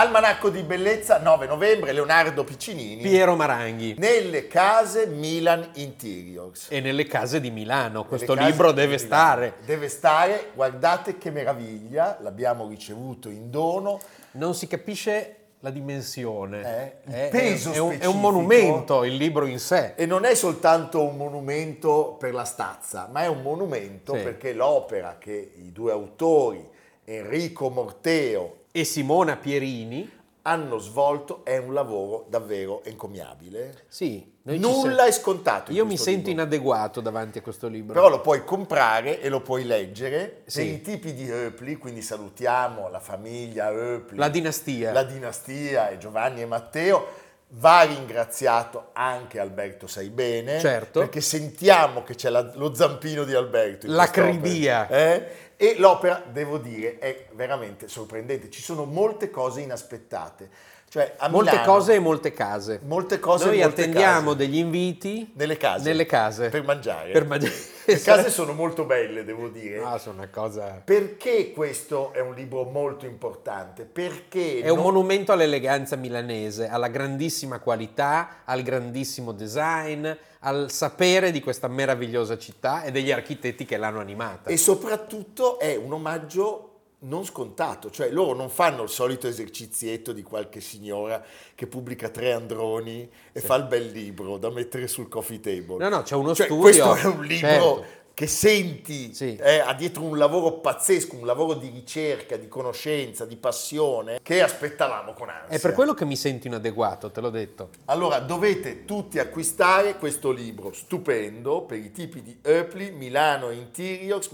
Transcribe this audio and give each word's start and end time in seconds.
Almanacco 0.00 0.48
di 0.48 0.62
bellezza 0.62 1.18
9 1.18 1.44
novembre, 1.44 1.92
Leonardo 1.92 2.42
Piccinini. 2.42 3.02
Piero 3.02 3.36
Maranghi. 3.36 3.96
Nelle 3.98 4.46
case 4.46 5.04
Milan 5.04 5.72
Interiors. 5.74 6.68
E 6.70 6.80
nelle 6.80 7.04
case 7.04 7.38
di 7.38 7.50
Milano. 7.50 8.06
Questo 8.06 8.32
libro 8.32 8.72
deve 8.72 8.96
stare. 8.96 9.56
Deve 9.66 9.88
stare, 9.90 10.52
guardate 10.54 11.18
che 11.18 11.30
meraviglia, 11.30 12.16
l'abbiamo 12.22 12.66
ricevuto 12.66 13.28
in 13.28 13.50
dono. 13.50 14.00
Non 14.32 14.54
si 14.54 14.66
capisce 14.66 15.36
la 15.60 15.68
dimensione. 15.68 16.60
Eh, 17.04 17.10
il 17.10 17.14
è, 17.14 17.28
peso 17.30 17.70
è, 17.72 17.74
è, 17.74 17.78
un, 17.78 17.96
è 18.00 18.06
un 18.06 18.20
monumento 18.20 19.04
il 19.04 19.16
libro 19.16 19.44
in 19.44 19.58
sé. 19.58 19.92
E 19.96 20.06
non 20.06 20.24
è 20.24 20.34
soltanto 20.34 21.02
un 21.02 21.18
monumento 21.18 22.16
per 22.18 22.32
la 22.32 22.44
stazza, 22.44 23.06
ma 23.12 23.24
è 23.24 23.26
un 23.26 23.42
monumento 23.42 24.14
Sì. 24.14 24.22
perché 24.22 24.54
l'opera 24.54 25.16
che 25.18 25.52
i 25.58 25.72
due 25.72 25.92
autori, 25.92 26.66
Enrico 27.04 27.68
Morteo 27.68 28.59
E 28.72 28.84
Simona 28.84 29.36
Pierini. 29.36 30.18
hanno 30.42 30.78
svolto 30.78 31.44
è 31.44 31.58
un 31.58 31.74
lavoro 31.74 32.24
davvero 32.30 32.82
encomiabile. 32.84 33.84
Sì. 33.88 34.38
Nulla 34.44 35.04
è 35.04 35.12
scontato. 35.12 35.70
Io 35.70 35.84
mi 35.84 35.98
sento 35.98 36.28
libro. 36.28 36.30
inadeguato 36.32 37.00
davanti 37.02 37.38
a 37.38 37.42
questo 37.42 37.68
libro. 37.68 37.92
Però 37.92 38.08
lo 38.08 38.20
puoi 38.22 38.42
comprare 38.42 39.20
e 39.20 39.28
lo 39.28 39.42
puoi 39.42 39.64
leggere. 39.64 40.42
Sì. 40.46 40.64
Per 40.64 40.72
i 40.74 40.80
tipi 40.80 41.12
di 41.14 41.30
Oepli, 41.30 41.76
quindi 41.76 42.00
salutiamo 42.00 42.88
la 42.88 43.00
famiglia 43.00 43.70
Oepli, 43.70 44.16
La 44.16 44.28
dinastia. 44.30 44.92
la 44.92 45.02
dinastia 45.04 45.90
e 45.90 45.98
Giovanni 45.98 46.40
e 46.40 46.46
Matteo. 46.46 47.06
Va 47.54 47.82
ringraziato 47.82 48.90
anche 48.92 49.40
Alberto 49.40 49.86
Saibene, 49.88 50.58
Certo. 50.60 51.00
perché 51.00 51.20
sentiamo 51.20 52.02
che 52.04 52.14
c'è 52.14 52.30
la- 52.30 52.50
lo 52.54 52.72
zampino 52.74 53.24
di 53.24 53.34
Alberto. 53.34 53.86
L'acribia. 53.88 54.88
eh? 54.88 55.26
E 55.62 55.74
l'opera, 55.76 56.22
devo 56.26 56.56
dire, 56.56 56.96
è 56.98 57.26
veramente 57.32 57.86
sorprendente. 57.86 58.48
Ci 58.48 58.62
sono 58.62 58.86
molte 58.86 59.28
cose 59.28 59.60
inaspettate. 59.60 60.48
Cioè, 60.88 61.16
molte 61.28 61.50
Milano- 61.50 61.70
cose 61.72 61.94
e 61.94 61.98
molte 61.98 62.32
case. 62.32 62.80
Molte 62.82 63.18
cose 63.20 63.44
Noi 63.44 63.58
e 63.60 63.62
molte 63.64 63.82
attendiamo 63.82 64.32
case. 64.32 64.36
degli 64.36 64.56
inviti 64.56 65.32
Nelle 65.34 65.58
case. 65.58 65.84
Nelle 65.84 66.06
case. 66.06 66.48
Per 66.48 66.64
mangiare. 66.64 67.12
Per 67.12 67.26
mangiare. 67.26 67.52
Le 67.84 68.00
case 68.00 68.30
sono 68.30 68.54
molto 68.54 68.84
belle, 68.84 69.22
devo 69.22 69.48
dire. 69.48 69.82
Ah, 69.84 69.98
sono 69.98 70.16
una 70.16 70.28
cosa... 70.28 70.80
Perché 70.82 71.52
questo 71.52 72.12
è 72.14 72.20
un 72.20 72.32
libro 72.34 72.64
molto 72.64 73.04
importante? 73.04 73.84
Perché 73.84 74.60
È 74.62 74.68
un 74.70 74.76
non- 74.76 74.84
monumento 74.86 75.32
all'eleganza 75.32 75.94
milanese, 75.96 76.68
alla 76.68 76.88
grandissima 76.88 77.58
qualità, 77.58 78.38
al 78.46 78.62
grandissimo 78.62 79.32
design, 79.32 80.08
al 80.40 80.70
sapere 80.70 81.30
di 81.30 81.40
questa 81.40 81.68
meravigliosa 81.68 82.38
città 82.38 82.82
e 82.82 82.90
degli 82.90 83.10
architetti 83.12 83.64
che 83.64 83.76
l'hanno 83.76 84.00
animata. 84.00 84.50
e 84.50 84.56
soprattutto 84.56 85.58
è 85.58 85.76
un 85.76 85.92
omaggio 85.92 86.64
non 87.02 87.24
scontato, 87.24 87.90
cioè 87.90 88.10
loro 88.10 88.34
non 88.34 88.50
fanno 88.50 88.82
il 88.82 88.90
solito 88.90 89.26
esercizietto 89.26 90.12
di 90.12 90.22
qualche 90.22 90.60
signora 90.60 91.22
che 91.54 91.66
pubblica 91.66 92.10
tre 92.10 92.32
androni 92.32 93.10
e 93.32 93.40
fa 93.40 93.54
il 93.54 93.64
bel 93.64 93.86
libro 93.86 94.36
da 94.36 94.50
mettere 94.50 94.86
sul 94.86 95.08
coffee 95.08 95.40
table. 95.40 95.76
No, 95.78 95.88
no, 95.88 96.02
c'è 96.02 96.14
uno 96.14 96.34
Cioè, 96.34 96.46
studio. 96.46 96.62
questo 96.62 96.94
è 96.96 97.04
un 97.06 97.22
libro 97.24 97.48
certo. 97.48 97.86
Che 98.14 98.26
senti, 98.26 99.14
Sì. 99.14 99.36
eh, 99.36 99.60
ha 99.60 99.72
dietro 99.74 100.02
un 100.02 100.18
lavoro 100.18 100.52
pazzesco, 100.58 101.16
un 101.16 101.24
lavoro 101.26 101.54
di 101.54 101.68
ricerca, 101.70 102.36
di 102.36 102.48
conoscenza, 102.48 103.24
di 103.24 103.36
passione, 103.36 104.18
che 104.22 104.42
aspettavamo 104.42 105.12
con 105.14 105.28
ansia. 105.30 105.56
È 105.56 105.60
per 105.60 105.72
quello 105.72 105.94
che 105.94 106.04
mi 106.04 106.16
sento 106.16 106.46
inadeguato, 106.46 107.10
te 107.10 107.20
l'ho 107.20 107.30
detto. 107.30 107.70
Allora 107.86 108.18
dovete 108.18 108.84
tutti 108.84 109.18
acquistare 109.18 109.96
questo 109.96 110.30
libro 110.32 110.72
stupendo 110.72 111.62
per 111.62 111.78
i 111.78 111.92
tipi 111.92 112.20
di 112.22 112.38
Oepli, 112.44 112.90
Milano 112.90 113.50
Interiors 113.50 114.28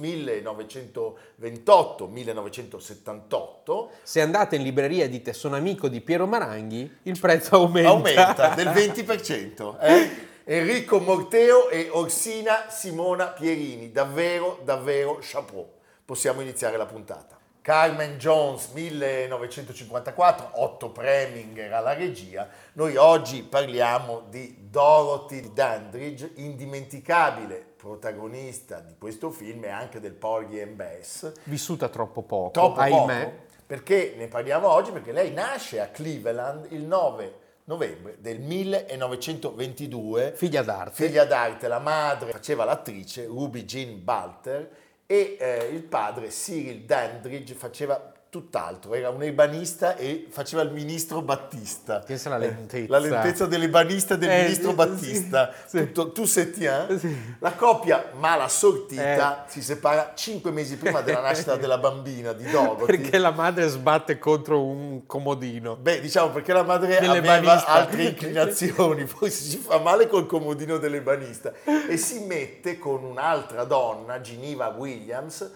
1928-1978. 2.47 3.89
Se 4.03 4.21
andate 4.21 4.57
in 4.57 4.63
libreria 4.63 5.05
e 5.05 5.09
dite 5.09 5.33
sono 5.33 5.57
amico 5.57 5.89
di 5.89 6.01
Piero 6.01 6.27
Maranghi, 6.27 6.91
il 7.05 7.19
prezzo 7.19 7.57
aumenta. 7.57 7.89
Aumenta 7.91 8.49
del 8.55 8.69
20%. 8.75 9.77
eh? 9.81 10.35
Enrico 10.49 11.01
Morteo 11.01 11.71
e 11.71 11.89
Orsina 11.91 12.67
Simona 12.69 13.27
Pierini, 13.31 13.91
davvero, 13.91 14.61
davvero 14.63 15.19
chapeau. 15.21 15.69
Possiamo 16.05 16.41
iniziare 16.41 16.77
la 16.77 16.87
puntata. 16.87 17.37
Carmen 17.61 18.17
Jones 18.17 18.69
1954, 18.69 20.51
Otto 20.63 20.91
Preminger 20.91 21.73
alla 21.73 21.95
regia. 21.95 22.49
Noi 22.75 22.95
oggi 22.95 23.43
parliamo 23.43 24.23
di 24.29 24.69
Dorothy 24.71 25.53
Dandridge, 25.53 26.31
indimenticabile 26.37 27.67
protagonista 27.77 28.79
di 28.79 28.95
questo 28.97 29.31
film 29.31 29.65
e 29.65 29.71
anche 29.71 29.99
del 29.99 30.13
Porgy 30.13 30.61
and 30.61 30.75
Bess. 30.75 31.33
Vissuta 31.43 31.89
troppo 31.89 32.23
poco, 32.23 32.51
Troppo 32.53 32.79
ahimè. 32.79 33.25
poco, 33.25 33.37
perché 33.67 34.15
ne 34.17 34.29
parliamo 34.29 34.69
oggi 34.69 34.93
perché 34.93 35.11
lei 35.11 35.33
nasce 35.33 35.81
a 35.81 35.89
Cleveland 35.89 36.69
il 36.71 36.83
9 36.85 37.41
novembre 37.67 38.17
del 38.21 38.41
1922 38.41 40.33
Figlia 40.37 40.63
d'arte. 40.63 41.05
figlia 41.05 41.25
d'arte, 41.25 41.69
la 41.69 41.79
madre 41.79 42.31
faceva 42.31 42.65
l'attrice 42.65 43.27
Ruby 43.27 43.65
Jean 43.65 44.03
Balter 44.03 44.71
e 45.07 45.37
eh, 45.39 45.69
il 45.73 45.83
padre 45.83 46.29
Cyril 46.29 46.85
Dandridge 46.85 47.55
faceva 47.55 48.13
tutt'altro, 48.41 48.95
era 48.95 49.09
un 49.09 49.23
ebanista 49.23 49.97
e 49.97 50.27
faceva 50.29 50.61
il 50.63 50.71
ministro 50.71 51.23
Battista. 51.23 52.01
Pensa 52.01 52.29
alla 52.29 52.39
lentezza. 52.39 52.87
La 52.91 52.99
lentezza 52.99 53.47
dell'ebanista 53.47 54.15
del 54.17 54.29
Eh, 54.31 54.43
ministro 54.43 54.71
sì, 54.71 54.75
Battista. 54.77 55.53
sì. 55.65 55.79
Tutto, 55.79 56.13
tu 56.13 56.25
se 56.27 56.51
tiens. 56.51 56.97
Sì. 57.01 57.17
La 57.39 57.53
coppia 57.53 58.11
mala 58.19 58.49
sortita 58.49 59.45
Eh. 59.47 59.51
si 59.51 59.63
separa 59.63 60.13
cinque 60.15 60.51
mesi 60.51 60.77
prima 60.77 61.01
della 61.01 61.21
nascita 61.21 61.57
della 61.57 61.79
bambina 61.79 62.33
di 62.35 62.45
Dorothy. 62.51 62.85
Perché 62.85 63.17
la 63.19 63.31
madre 63.31 63.67
sbatte 63.69 64.19
contro 64.19 64.63
un 64.63 65.07
comodino. 65.07 65.77
Beh, 65.77 66.01
diciamo 66.01 66.31
perché 66.31 66.53
la 66.53 66.63
madre 66.63 66.99
aveva 66.99 67.65
altre 67.67 68.05
inclinazioni, 68.05 69.05
poi 69.19 69.31
si 69.31 69.57
fa 69.57 69.79
male 69.79 70.07
col 70.09 70.27
comodino 70.27 70.77
dell'ebanista 70.77 71.53
e 71.89 71.97
si 71.97 72.21
mette 72.21 72.79
con 72.79 73.03
un'altra 73.03 73.65
donna, 73.65 74.21
Geneva 74.21 74.69
Williams, 74.77 75.51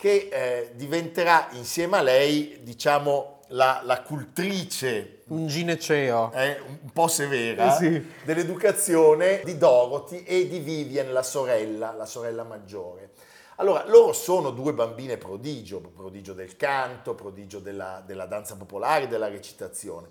che 0.00 0.30
eh, 0.32 0.70
diventerà 0.76 1.48
insieme 1.52 1.98
a 1.98 2.00
lei, 2.00 2.60
diciamo, 2.62 3.40
la, 3.48 3.82
la 3.84 4.00
cultrice 4.00 5.24
Un 5.26 5.46
gineceo. 5.46 6.32
eh, 6.32 6.58
un 6.82 6.90
po' 6.90 7.06
severa 7.06 7.74
Eh 7.74 7.76
sì. 7.78 8.10
dell'educazione 8.24 9.42
di 9.44 9.58
Dorothy 9.58 10.22
e 10.22 10.48
di 10.48 10.58
Vivian, 10.60 11.12
la 11.12 11.22
sorella, 11.22 11.92
la 11.92 12.06
sorella 12.06 12.44
maggiore. 12.44 13.10
Allora, 13.56 13.84
loro 13.86 14.14
sono 14.14 14.48
due 14.52 14.72
bambine 14.72 15.18
prodigio, 15.18 15.80
prodigio 15.80 16.32
del 16.32 16.56
canto, 16.56 17.14
prodigio 17.14 17.58
della, 17.58 18.02
della 18.06 18.24
danza 18.24 18.56
popolare, 18.56 19.06
della 19.06 19.28
recitazione. 19.28 20.08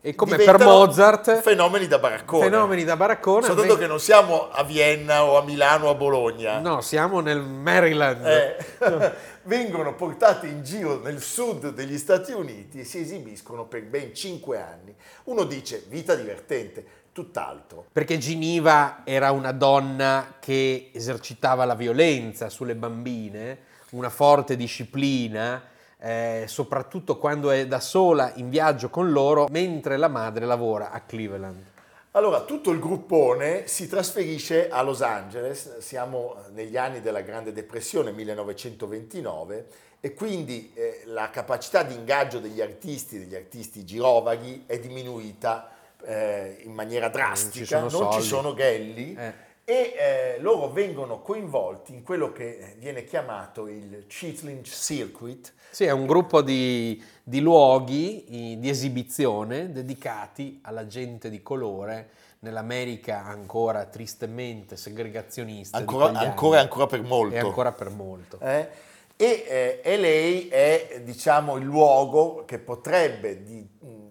E 0.00 0.14
come 0.14 0.36
per 0.36 0.58
Mozart, 0.60 1.40
fenomeni 1.40 1.88
da 1.88 1.98
baraccone. 1.98 2.44
fenomeni 2.44 2.84
da 2.84 2.96
baraccone. 2.96 3.46
Soltanto 3.46 3.74
ve- 3.74 3.80
che 3.80 3.86
non 3.88 3.98
siamo 3.98 4.48
a 4.48 4.62
Vienna 4.62 5.24
o 5.24 5.36
a 5.36 5.42
Milano 5.42 5.86
o 5.86 5.90
a 5.90 5.94
Bologna. 5.94 6.60
No, 6.60 6.80
siamo 6.80 7.18
nel 7.18 7.40
Maryland. 7.40 8.24
Eh, 8.24 8.56
vengono 9.42 9.94
portate 9.96 10.46
in 10.46 10.62
giro 10.62 11.00
nel 11.00 11.20
sud 11.20 11.70
degli 11.72 11.98
Stati 11.98 12.30
Uniti 12.30 12.80
e 12.80 12.84
si 12.84 13.00
esibiscono 13.00 13.64
per 13.64 13.82
ben 13.84 14.14
cinque 14.14 14.60
anni. 14.60 14.94
Uno 15.24 15.42
dice 15.42 15.82
vita 15.88 16.14
divertente, 16.14 16.86
tutt'altro. 17.12 17.86
Perché 17.92 18.18
Giniva 18.18 19.00
era 19.02 19.32
una 19.32 19.50
donna 19.50 20.36
che 20.38 20.90
esercitava 20.94 21.64
la 21.64 21.74
violenza 21.74 22.48
sulle 22.48 22.76
bambine, 22.76 23.58
una 23.90 24.10
forte 24.10 24.54
disciplina, 24.54 25.60
eh, 26.00 26.44
soprattutto 26.46 27.18
quando 27.18 27.50
è 27.50 27.66
da 27.66 27.80
sola 27.80 28.32
in 28.36 28.50
viaggio 28.50 28.88
con 28.88 29.10
loro, 29.10 29.46
mentre 29.50 29.96
la 29.96 30.08
madre 30.08 30.46
lavora 30.46 30.90
a 30.90 31.00
Cleveland. 31.00 31.76
Allora, 32.12 32.40
tutto 32.40 32.70
il 32.70 32.80
gruppone 32.80 33.66
si 33.66 33.86
trasferisce 33.86 34.68
a 34.68 34.82
Los 34.82 35.02
Angeles, 35.02 35.78
siamo 35.78 36.36
negli 36.52 36.76
anni 36.76 37.00
della 37.00 37.20
Grande 37.20 37.52
Depressione, 37.52 38.12
1929, 38.12 39.66
e 40.00 40.14
quindi 40.14 40.72
eh, 40.74 41.02
la 41.06 41.30
capacità 41.30 41.82
di 41.82 41.94
ingaggio 41.94 42.38
degli 42.38 42.60
artisti, 42.60 43.18
degli 43.18 43.34
artisti 43.34 43.84
girovaghi, 43.84 44.64
è 44.66 44.78
diminuita 44.78 45.70
eh, 46.04 46.58
in 46.62 46.72
maniera 46.72 47.08
drastica. 47.08 47.88
sono 47.88 48.04
non 48.04 48.12
ci 48.12 48.26
sono 48.26 48.54
ghelli 48.54 49.14
Eh. 49.14 49.32
e 49.64 49.74
eh, 49.74 50.40
loro 50.40 50.70
vengono 50.70 51.20
coinvolti 51.20 51.92
in 51.92 52.02
quello 52.02 52.32
che 52.32 52.74
viene 52.78 53.04
chiamato 53.04 53.66
il 53.66 54.06
Chitlin 54.06 54.64
Circuit. 54.64 55.52
Sì, 55.78 55.84
è 55.84 55.92
un 55.92 56.06
gruppo 56.06 56.42
di, 56.42 57.00
di 57.22 57.38
luoghi 57.38 58.24
di 58.58 58.68
esibizione 58.68 59.70
dedicati 59.70 60.58
alla 60.62 60.88
gente 60.88 61.30
di 61.30 61.40
colore 61.40 62.08
nell'America 62.40 63.24
ancora 63.24 63.84
tristemente 63.84 64.76
segregazionista. 64.76 65.76
Ancora, 65.76 66.06
ancora, 66.18 66.58
ancora 66.58 66.86
per 66.88 67.02
molto. 67.02 67.32
E 67.36 67.38
ancora 67.38 67.70
per 67.70 67.90
molto. 67.90 68.40
Eh? 68.40 68.68
E, 69.14 69.80
eh, 69.84 69.96
LA 69.96 70.52
è 70.52 71.00
diciamo, 71.04 71.56
il 71.58 71.64
luogo 71.64 72.44
che 72.44 72.58
potrebbe 72.58 73.44
di- 73.44 73.68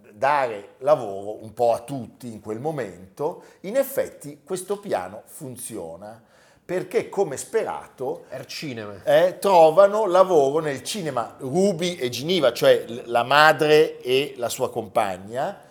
dare 0.09 0.75
lavoro 0.77 1.43
un 1.43 1.53
po' 1.53 1.73
a 1.73 1.79
tutti 1.79 2.31
in 2.31 2.39
quel 2.39 2.61
momento. 2.61 3.43
In 3.63 3.75
effetti 3.75 4.39
questo 4.41 4.79
piano 4.79 5.23
funziona 5.25 6.23
perché 6.67 7.07
come 7.07 7.37
sperato 7.37 8.25
Cinema. 8.45 8.95
eh, 9.05 9.37
trovano 9.39 10.05
lavoro 10.05 10.59
nel 10.59 10.83
cinema 10.83 11.37
Ruby 11.39 11.95
e 11.95 12.09
Giniva, 12.09 12.51
cioè 12.51 12.83
la 13.05 13.23
madre 13.23 14.01
e 14.01 14.33
la 14.35 14.49
sua 14.49 14.69
compagna, 14.69 15.61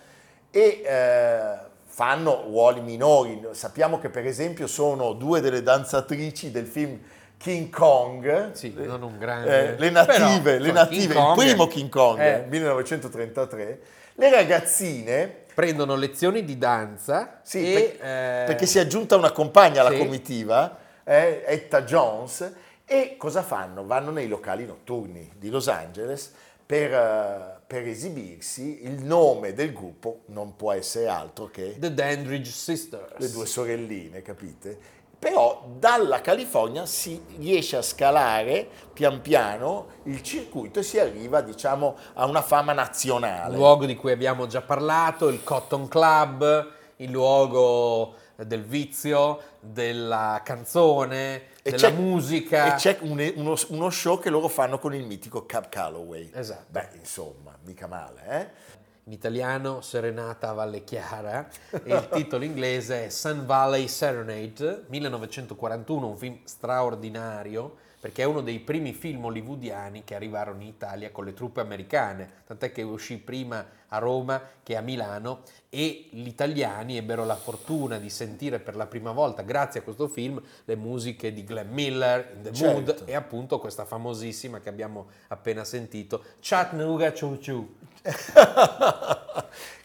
e 0.49 0.81
eh, 0.83 1.55
fanno 1.85 2.41
ruoli 2.47 2.81
minori. 2.81 3.39
Sappiamo 3.51 3.99
che 3.99 4.09
per 4.09 4.25
esempio 4.25 4.65
sono 4.65 5.13
due 5.13 5.39
delle 5.39 5.61
danzatrici 5.61 6.49
del 6.49 6.65
film 6.65 6.99
King 7.37 7.69
Kong, 7.69 8.53
Sì, 8.53 8.73
le- 8.73 8.87
non 8.87 9.03
un 9.03 9.19
grande- 9.19 9.75
eh, 9.75 9.77
le 9.77 9.89
native, 9.91 10.53
però, 10.53 10.63
le 10.63 10.71
native 10.71 11.13
il 11.13 11.33
primo 11.35 11.67
King 11.67 11.89
Kong, 11.89 12.19
eh. 12.19 12.45
1933, 12.49 13.79
le 14.15 14.29
ragazzine 14.31 15.45
Prendono 15.57 15.95
lezioni 15.95 16.43
di 16.45 16.57
danza 16.59 17.39
sì, 17.41 17.73
e, 17.73 17.73
per- 17.73 18.07
eh, 18.07 18.43
perché 18.45 18.67
si 18.67 18.77
è 18.77 18.81
aggiunta 18.81 19.15
una 19.15 19.31
compagna 19.31 19.81
alla 19.81 19.89
sì. 19.89 19.97
comitiva, 19.97 20.85
eh, 21.07 21.43
Etta 21.45 21.83
Jones, 21.83 22.53
e 22.85 23.15
cosa 23.17 23.41
fanno? 23.41 23.85
Vanno 23.85 24.11
nei 24.11 24.27
locali 24.27 24.65
notturni 24.65 25.31
di 25.37 25.49
Los 25.49 25.69
Angeles 25.69 26.33
per, 26.65 26.93
eh, 26.93 27.59
per 27.65 27.87
esibirsi. 27.87 28.83
Il 28.83 29.03
nome 29.03 29.53
del 29.53 29.71
gruppo 29.71 30.21
non 30.27 30.57
può 30.57 30.73
essere 30.73 31.07
altro 31.07 31.45
che 31.45 31.77
The 31.79 31.93
Dandridge 31.93 32.51
Sisters. 32.51 33.13
le 33.17 33.31
due 33.31 33.45
sorelline, 33.45 34.21
capite? 34.21 34.95
Però 35.17 35.65
dalla 35.79 36.21
California 36.21 36.85
si 36.85 37.23
riesce 37.37 37.77
a 37.77 37.81
scalare 37.81 38.67
pian 38.93 39.21
piano 39.21 39.87
il 40.03 40.21
circuito 40.21 40.79
e 40.79 40.83
si 40.83 40.99
arriva, 40.99 41.41
diciamo, 41.41 41.95
a 42.13 42.25
una 42.25 42.41
fama 42.41 42.73
nazionale. 42.73 43.51
Il 43.51 43.57
luogo 43.57 43.85
di 43.85 43.95
cui 43.95 44.11
abbiamo 44.11 44.45
già 44.45 44.61
parlato, 44.61 45.29
il 45.29 45.43
Cotton 45.43 45.87
Club, 45.87 46.71
il 46.97 47.09
luogo 47.09 48.13
del 48.45 48.63
vizio, 48.63 49.41
della 49.59 50.41
canzone, 50.43 51.55
E 51.63 51.71
della 51.71 51.89
musica. 51.89 52.73
E 52.73 52.77
c'è 52.77 52.97
un- 53.01 53.33
uno, 53.35 53.55
uno 53.69 53.89
show 53.89 54.19
che 54.19 54.29
loro 54.29 54.47
fanno 54.47 54.79
con 54.79 54.93
il 54.93 55.05
mitico 55.05 55.45
Cab 55.45 55.69
Calloway. 55.69 56.29
Esatto. 56.33 56.65
Beh, 56.69 56.89
insomma, 56.93 57.57
mica 57.63 57.87
male, 57.87 58.21
eh? 58.27 58.75
In 59.05 59.13
italiano 59.13 59.79
Serenata 59.81 60.49
a 60.49 60.53
Valle 60.53 60.83
Chiara 60.83 61.47
e 61.71 61.93
il 61.93 62.09
titolo 62.11 62.43
inglese 62.43 63.05
è 63.05 63.09
Sun 63.09 63.45
Valley 63.45 63.87
Serenade 63.87 64.83
1941, 64.87 66.07
un 66.07 66.17
film 66.17 66.39
straordinario 66.43 67.77
perché 67.99 68.21
è 68.23 68.25
uno 68.25 68.41
dei 68.41 68.59
primi 68.59 68.93
film 68.93 69.25
hollywoodiani 69.25 70.03
che 70.03 70.13
arrivarono 70.13 70.61
in 70.61 70.67
Italia 70.67 71.09
con 71.11 71.25
le 71.25 71.33
truppe 71.33 71.61
americane, 71.61 72.29
tant'è 72.45 72.71
che 72.71 72.81
uscì 72.83 73.17
prima 73.17 73.65
a 73.89 73.97
Roma 73.99 74.41
che 74.63 74.75
a 74.75 74.81
Milano 74.81 75.41
e 75.69 76.07
gli 76.11 76.27
italiani 76.27 76.97
ebbero 76.97 77.25
la 77.25 77.35
fortuna 77.35 77.97
di 77.99 78.09
sentire 78.09 78.59
per 78.59 78.75
la 78.75 78.85
prima 78.85 79.11
volta, 79.11 79.41
grazie 79.43 79.79
a 79.81 79.83
questo 79.83 80.07
film, 80.07 80.41
le 80.65 80.75
musiche 80.75 81.33
di 81.33 81.43
Glenn 81.43 81.71
Miller, 81.71 82.31
In 82.35 82.41
the 82.43 82.53
Certo. 82.53 82.73
Mood 82.73 83.01
e 83.05 83.15
appunto 83.15 83.59
questa 83.59 83.85
famosissima 83.85 84.59
che 84.59 84.69
abbiamo 84.69 85.07
appena 85.29 85.63
sentito, 85.63 86.23
Chattanooga 86.41 87.11
Choo 87.11 87.37
Choo. 87.43 87.67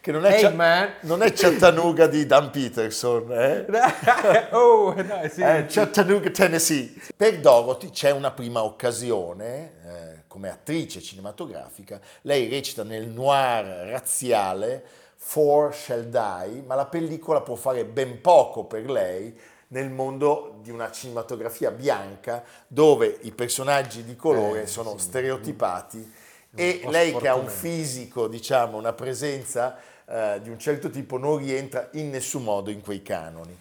che 0.01 0.11
non 0.11 0.25
è, 0.25 0.43
Hey, 0.43 0.53
man. 0.53 0.93
non 1.01 1.21
è 1.21 1.31
Chattanooga 1.33 2.07
di 2.07 2.25
Dan 2.25 2.49
Peterson, 2.49 3.31
eh? 3.31 3.65
oh, 4.51 4.93
no, 5.01 5.21
sì. 5.29 5.41
Eh, 5.41 5.65
Chattanooga, 5.67 6.29
Tennessee. 6.29 6.93
Per 7.15 7.39
Dorothy 7.39 7.89
c'è 7.89 8.11
una 8.11 8.31
prima 8.31 8.63
occasione, 8.63 9.71
eh, 9.85 10.22
come 10.33 10.49
attrice 10.49 10.99
cinematografica, 10.99 12.01
lei 12.21 12.49
recita 12.49 12.83
nel 12.83 13.05
noir 13.07 13.87
razziale 13.91 14.83
Four 15.15 15.75
Shall 15.75 16.05
Die, 16.05 16.63
ma 16.65 16.73
la 16.73 16.87
pellicola 16.87 17.41
può 17.41 17.53
fare 17.53 17.85
ben 17.85 18.19
poco 18.19 18.63
per 18.63 18.89
lei 18.89 19.39
nel 19.67 19.91
mondo 19.91 20.57
di 20.63 20.71
una 20.71 20.89
cinematografia 20.89 21.69
bianca 21.69 22.43
dove 22.67 23.19
i 23.21 23.31
personaggi 23.31 24.03
di 24.03 24.15
colore 24.15 24.63
Eh, 24.63 24.67
sono 24.67 24.97
sì. 24.97 25.03
stereotipati 25.05 26.13
e 26.55 26.79
po' 26.81 26.89
lei 26.89 27.15
che 27.15 27.27
ha 27.27 27.35
un 27.35 27.47
fisico, 27.47 28.27
diciamo, 28.27 28.75
una 28.75 28.93
presenza 28.93 29.77
eh, 30.05 30.39
di 30.41 30.49
un 30.49 30.57
certo 30.57 30.89
tipo 30.89 31.19
non 31.19 31.37
rientra 31.37 31.89
in 31.91 32.09
nessun 32.09 32.43
modo 32.43 32.71
in 32.71 32.81
quei 32.81 33.03
canoni. 33.03 33.55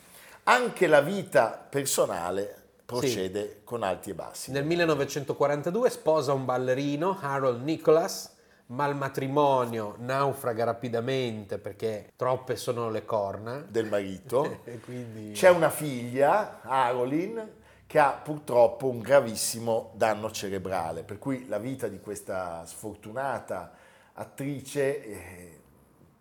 Anche 0.45 0.87
la 0.87 1.03
vita 1.03 1.67
personale 1.69 2.62
procede 3.01 3.61
con 3.65 3.83
alti 3.83 4.11
e 4.11 4.15
bassi. 4.15 4.51
Nel 4.51 4.65
1942 4.65 5.91
sposa 5.91 6.33
un 6.33 6.45
ballerino, 6.45 7.19
Harold 7.21 7.63
Nicholas, 7.63 8.35
ma 8.67 8.87
il 8.87 8.97
matrimonio 8.97 9.97
naufraga 9.99 10.65
rapidamente 10.65 11.59
perché 11.59 12.13
troppe 12.17 12.57
sono 12.57 12.91
le 12.91 13.05
corna. 13.05 13.65
del 13.69 13.87
marito. 13.87 14.61
E 14.65 14.79
quindi... 14.81 15.33
C'è 15.33 15.51
una 15.51 15.71
figlia, 15.71 16.61
Arolyn, 16.63 17.61
che 17.87 17.99
ha 17.99 18.13
purtroppo 18.13 18.89
un 18.89 19.01
gravissimo 19.01 19.93
danno 19.95 20.31
cerebrale, 20.31 21.03
per 21.03 21.19
cui 21.19 21.47
la 21.49 21.59
vita 21.59 21.89
di 21.89 22.01
questa 22.01 22.65
sfortunata 22.65 23.73
attrice 24.15 25.05
eh, 25.05 25.61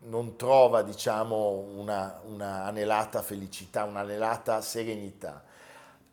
non 0.04 0.36
trova, 0.36 0.82
diciamo, 0.82 1.50
una, 1.76 2.20
una 2.26 2.66
anelata 2.66 3.22
felicità, 3.22 3.84
un'anelata 3.84 4.60
serenità. 4.62 5.44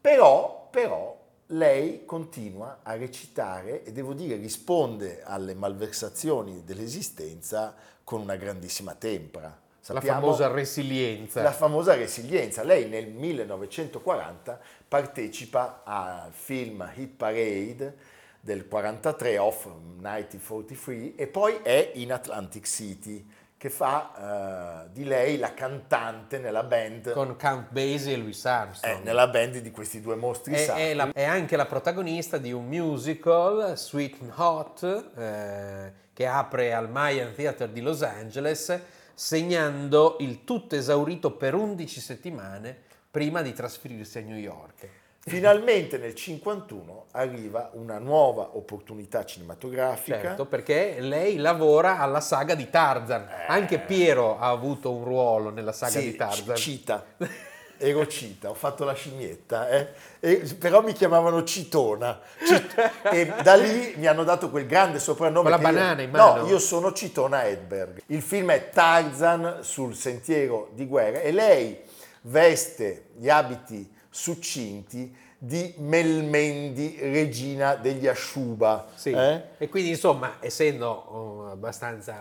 Però, 0.00 0.68
però, 0.70 1.16
lei 1.52 2.04
continua 2.04 2.80
a 2.82 2.94
recitare 2.96 3.82
e 3.84 3.92
devo 3.92 4.12
dire 4.12 4.36
risponde 4.36 5.22
alle 5.24 5.54
malversazioni 5.54 6.62
dell'esistenza 6.64 7.74
con 8.04 8.20
una 8.20 8.36
grandissima 8.36 8.94
tempra. 8.94 9.66
la 9.88 9.94
Sappiamo- 9.94 10.20
famosa 10.20 10.48
resilienza. 10.48 11.40
la 11.42 11.52
famosa 11.52 11.94
resilienza. 11.94 12.62
Lei 12.62 12.86
nel 12.90 13.08
1940 13.08 14.60
partecipa 14.86 15.80
al 15.82 16.30
film 16.32 16.86
Hit 16.94 17.16
Parade 17.16 17.96
del 18.40 18.68
43 18.68 19.38
Off 19.38 19.64
1943 19.66 21.14
e 21.16 21.26
poi 21.26 21.58
è 21.62 21.92
in 21.94 22.12
Atlantic 22.12 22.66
City 22.66 23.26
che 23.58 23.70
fa 23.70 24.84
eh, 24.86 24.88
di 24.92 25.02
lei 25.04 25.36
la 25.36 25.52
cantante 25.52 26.38
nella 26.38 26.62
band, 26.62 27.10
con 27.12 27.36
Count 27.36 27.70
Basie 27.70 28.12
e 28.14 28.16
Louis 28.16 28.44
Armstrong. 28.44 29.00
eh, 29.00 29.02
nella 29.02 29.26
band 29.26 29.58
di 29.58 29.70
questi 29.72 30.00
due 30.00 30.14
mostri 30.14 30.54
È, 30.54 30.66
è 30.66 30.94
la- 30.94 31.10
è 31.12 31.24
anche 31.24 31.56
la 31.56 31.66
protagonista 31.66 32.38
di 32.38 32.52
un 32.52 32.66
musical, 32.66 33.76
Sweet 33.76 34.16
and 34.22 34.32
Hot, 34.36 35.10
eh, 35.16 35.92
che 36.12 36.26
apre 36.26 36.72
al 36.72 36.88
Mayan 36.88 37.34
Theatre 37.34 37.72
di 37.72 37.80
Los 37.80 38.02
Angeles, 38.02 38.80
segnando 39.12 40.16
il 40.20 40.44
tutto 40.44 40.76
esaurito 40.76 41.32
per 41.32 41.54
11 41.54 42.00
settimane 42.00 42.76
prima 43.10 43.42
di 43.42 43.52
trasferirsi 43.52 44.18
a 44.18 44.20
New 44.22 44.36
York. 44.36 44.88
Finalmente 45.28 45.98
nel 45.98 46.14
51 46.14 47.06
arriva 47.12 47.70
una 47.74 47.98
nuova 47.98 48.50
opportunità 48.56 49.24
cinematografica. 49.24 50.20
Certo, 50.20 50.46
perché 50.46 50.96
lei 51.00 51.36
lavora 51.36 51.98
alla 51.98 52.20
saga 52.20 52.54
di 52.54 52.68
Tarzan. 52.70 53.26
Anche 53.46 53.78
Piero 53.78 54.38
ha 54.38 54.48
avuto 54.48 54.92
un 54.92 55.04
ruolo 55.04 55.50
nella 55.50 55.72
saga 55.72 55.98
Eh. 55.98 56.02
Sì, 56.02 56.10
di 56.10 56.16
Tarzan. 56.16 56.56
Cita. 56.56 57.04
Ero 57.80 58.08
Cita, 58.08 58.50
ho 58.50 58.54
fatto 58.54 58.82
la 58.82 58.92
scimmietta, 58.92 59.68
eh. 59.68 59.86
E- 60.18 60.36
però 60.58 60.82
mi 60.82 60.92
chiamavano 60.92 61.44
Citona. 61.44 62.18
Cit- 62.44 62.90
e 63.12 63.32
da 63.44 63.54
lì 63.54 63.94
mi 63.98 64.06
hanno 64.08 64.24
dato 64.24 64.50
quel 64.50 64.66
grande 64.66 64.98
soprannome. 64.98 65.48
Con 65.48 65.50
la 65.52 65.58
che 65.58 65.72
io- 65.72 65.78
banana 65.78 66.02
in 66.02 66.10
mano. 66.10 66.40
No, 66.42 66.48
io 66.48 66.58
sono 66.58 66.92
Citona 66.92 67.44
Edberg. 67.46 68.02
Il 68.06 68.20
film 68.22 68.50
è 68.50 68.70
Tarzan 68.70 69.58
sul 69.60 69.94
sentiero 69.94 70.70
di 70.74 70.86
guerra 70.86 71.20
e 71.20 71.30
lei 71.30 71.78
veste 72.22 73.10
gli 73.16 73.28
abiti 73.28 73.88
succinti 74.18 75.14
di 75.38 75.72
Melmendi, 75.78 76.98
regina 77.00 77.76
degli 77.76 78.08
Asciuba. 78.08 78.86
Sì. 78.94 79.10
eh? 79.12 79.42
E 79.58 79.68
quindi, 79.68 79.90
insomma, 79.90 80.36
essendo 80.40 80.86
oh, 80.88 81.50
abbastanza 81.52 82.16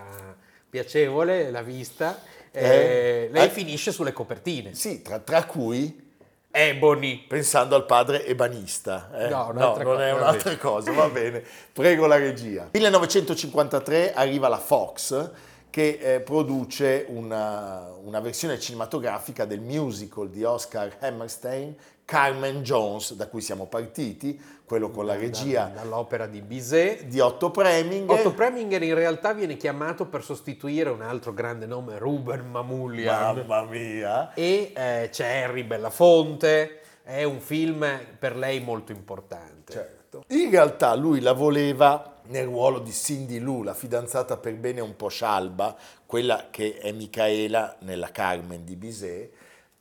piacevole 0.69 1.49
la 1.49 1.63
vista, 1.63 2.21
eh, 2.51 2.65
Eh, 2.65 3.29
lei 3.31 3.47
eh. 3.47 3.49
finisce 3.49 3.91
sulle 3.91 4.13
copertine. 4.13 4.75
Sì, 4.75 5.01
tra, 5.01 5.17
tra 5.19 5.45
cui 5.45 6.05
Ebony. 6.51 7.25
pensando 7.27 7.75
al 7.75 7.85
padre 7.85 8.25
ebanista. 8.25 9.09
eh. 9.15 9.29
No, 9.29 9.51
No, 9.51 9.75
non 9.75 9.83
cosa, 9.83 10.07
è 10.07 10.13
un'altra 10.13 10.57
cosa, 10.57 10.91
va 10.91 11.09
bene. 11.09 11.43
Prego 11.73 12.05
la 12.05 12.17
regia. 12.17 12.69
1953 12.71 14.13
arriva 14.13 14.47
la 14.47 14.57
Fox 14.59 15.29
che 15.77 15.99
eh, 16.01 16.21
produce 16.21 17.05
una, 17.07 17.87
una 18.03 18.19
versione 18.19 18.57
cinematografica 18.59 19.45
del 19.45 19.59
musical 19.59 20.27
di 20.27 20.43
Oscar 20.43 20.97
Hammerstein, 21.01 21.75
Carmen 22.03 22.63
Jones, 22.63 23.13
da 23.13 23.27
cui 23.27 23.41
siamo 23.41 23.67
partiti, 23.67 24.41
quello 24.65 24.89
con 24.89 25.05
la 25.05 25.15
regia 25.15 25.65
Da- 25.65 25.81
dall'opera 25.81 26.25
di 26.25 26.41
Bizet. 26.41 27.03
di 27.03 27.19
Otto 27.19 27.51
Preminger. 27.51 28.17
Otto 28.17 28.33
Preminger 28.33 28.81
in 28.81 28.95
realtà 28.95 29.33
viene 29.33 29.55
chiamato 29.55 30.07
per 30.07 30.23
sostituire 30.23 30.89
un 30.89 31.03
altro 31.03 31.31
grande 31.31 31.67
nome, 31.67 31.99
Ruben 31.99 32.49
Mamoulian. 32.49 33.45
Mamma 33.45 33.69
mia! 33.69 34.33
E 34.33 34.73
eh, 34.75 35.09
c'è 35.11 35.43
Harry 35.43 35.61
Belafonte, 35.61 36.79
è 37.03 37.21
un 37.21 37.39
film 37.39 37.87
per 38.17 38.35
lei 38.35 38.61
molto 38.61 38.91
importante. 38.91 39.73
Certo. 39.73 40.23
In 40.29 40.49
realtà 40.49 40.95
lui 40.95 41.19
la 41.19 41.33
voleva 41.33 42.16
nel 42.27 42.45
ruolo 42.45 42.79
di 42.79 42.91
Cindy 42.91 43.39
Lou, 43.39 43.63
la 43.63 43.73
fidanzata 43.73 44.37
per 44.37 44.55
bene 44.55 44.81
un 44.81 44.95
po' 44.95 45.09
scialba, 45.09 45.75
quella 46.05 46.47
che 46.49 46.77
è 46.77 46.91
Micaela 46.91 47.77
nella 47.79 48.11
Carmen 48.11 48.63
di 48.63 48.75
Bizet. 48.75 49.31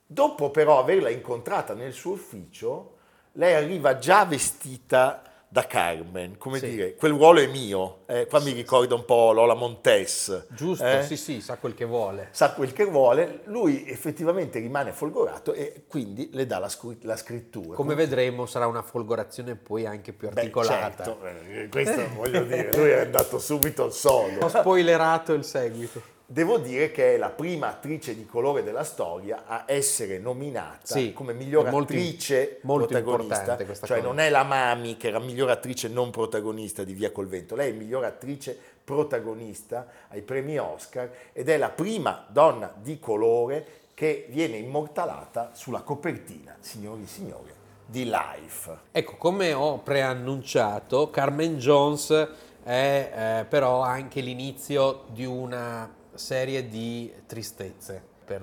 Dopo 0.06 0.50
però 0.50 0.78
averla 0.78 1.10
incontrata 1.10 1.74
nel 1.74 1.92
suo 1.92 2.12
ufficio, 2.12 2.96
lei 3.32 3.54
arriva 3.54 3.98
già 3.98 4.24
vestita 4.24 5.22
da 5.48 5.66
Carmen, 5.66 6.36
come 6.38 6.58
Sì. 6.58 6.68
dire, 6.70 6.94
quel 6.96 7.12
ruolo 7.12 7.40
è 7.40 7.46
mio. 7.46 7.98
Eh, 8.06 8.26
qua 8.26 8.40
mi 8.40 8.50
ricorda 8.52 8.94
un 8.94 9.04
po' 9.04 9.32
Lola 9.32 9.54
Montes. 9.54 10.46
Giusto, 10.50 10.84
eh? 10.84 11.02
sì 11.04 11.16
sì, 11.16 11.40
sa 11.40 11.56
quel 11.56 11.74
che 11.74 11.84
vuole. 11.84 12.28
sa 12.32 12.52
quel 12.52 12.72
che 12.72 12.84
vuole, 12.84 13.40
lui 13.44 13.88
effettivamente 13.88 14.58
rimane 14.58 14.92
folgorato 14.92 15.52
e 15.52 15.84
quindi 15.88 16.28
le 16.32 16.46
dà 16.46 16.58
la, 16.58 16.68
scru- 16.68 17.02
la 17.04 17.16
scrittura. 17.16 17.74
Come 17.76 17.94
vedremo 17.94 18.44
sarà 18.46 18.66
una 18.66 18.82
folgorazione 18.82 19.54
poi 19.54 19.86
anche 19.86 20.12
più 20.12 20.28
Beh, 20.28 20.40
articolata. 20.40 21.04
certo, 21.04 21.24
eh, 21.24 21.68
questo 21.68 22.02
voglio 22.14 22.42
dire, 22.44 22.76
lui 22.76 22.90
è 22.90 23.00
andato 23.00 23.38
subito 23.38 23.84
al 23.84 23.92
sodo. 23.92 24.44
Ho 24.44 24.48
spoilerato 24.48 25.32
il 25.32 25.44
seguito. 25.44 26.14
Devo 26.28 26.58
dire 26.58 26.90
che 26.90 27.14
è 27.14 27.18
la 27.18 27.28
prima 27.28 27.68
attrice 27.68 28.16
di 28.16 28.26
colore 28.26 28.64
della 28.64 28.82
storia 28.82 29.44
a 29.46 29.62
essere 29.68 30.18
nominata 30.18 30.80
Sì, 30.82 31.12
come 31.12 31.32
miglior 31.32 31.68
attrice 31.68 32.58
molto 32.62 32.88
protagonista. 32.88 33.56
Cioè 33.56 33.74
cosa. 33.76 34.00
non 34.00 34.18
è 34.18 34.28
la 34.28 34.42
Mami 34.42 34.96
che 34.96 35.06
era 35.06 35.20
miglior 35.20 35.50
attrice 35.50 35.86
non 35.86 36.10
protagonista 36.10 36.82
di 36.82 36.94
Via 36.94 37.12
col 37.12 37.28
Vento, 37.28 37.54
lei 37.54 37.70
è 37.70 37.74
miglior 37.74 38.02
attrice 38.04 38.58
protagonista 38.82 39.86
ai 40.08 40.22
premi 40.22 40.58
Oscar 40.58 41.08
ed 41.32 41.48
è 41.48 41.56
la 41.58 41.70
prima 41.70 42.26
donna 42.28 42.74
di 42.76 42.98
colore 42.98 43.84
che 43.94 44.26
viene 44.28 44.56
immortalata 44.56 45.52
sulla 45.54 45.82
copertina, 45.82 46.56
signori 46.58 47.04
e 47.04 47.06
signore, 47.06 47.54
di 47.86 48.04
Life. 48.04 48.78
Ecco, 48.90 49.14
come 49.14 49.52
ho 49.52 49.78
preannunciato, 49.78 51.08
Carmen 51.08 51.56
Jones 51.56 52.28
è 52.64 53.42
eh, 53.42 53.44
però 53.44 53.82
anche 53.82 54.20
l'inizio 54.20 55.04
di 55.12 55.24
una 55.24 55.88
serie 56.16 56.68
di 56.68 57.12
tristezze 57.26 58.02
per 58.24 58.42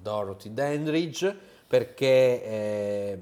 Dorothy 0.00 0.52
Dandridge 0.52 1.36
perché 1.66 2.44
eh, 2.44 3.18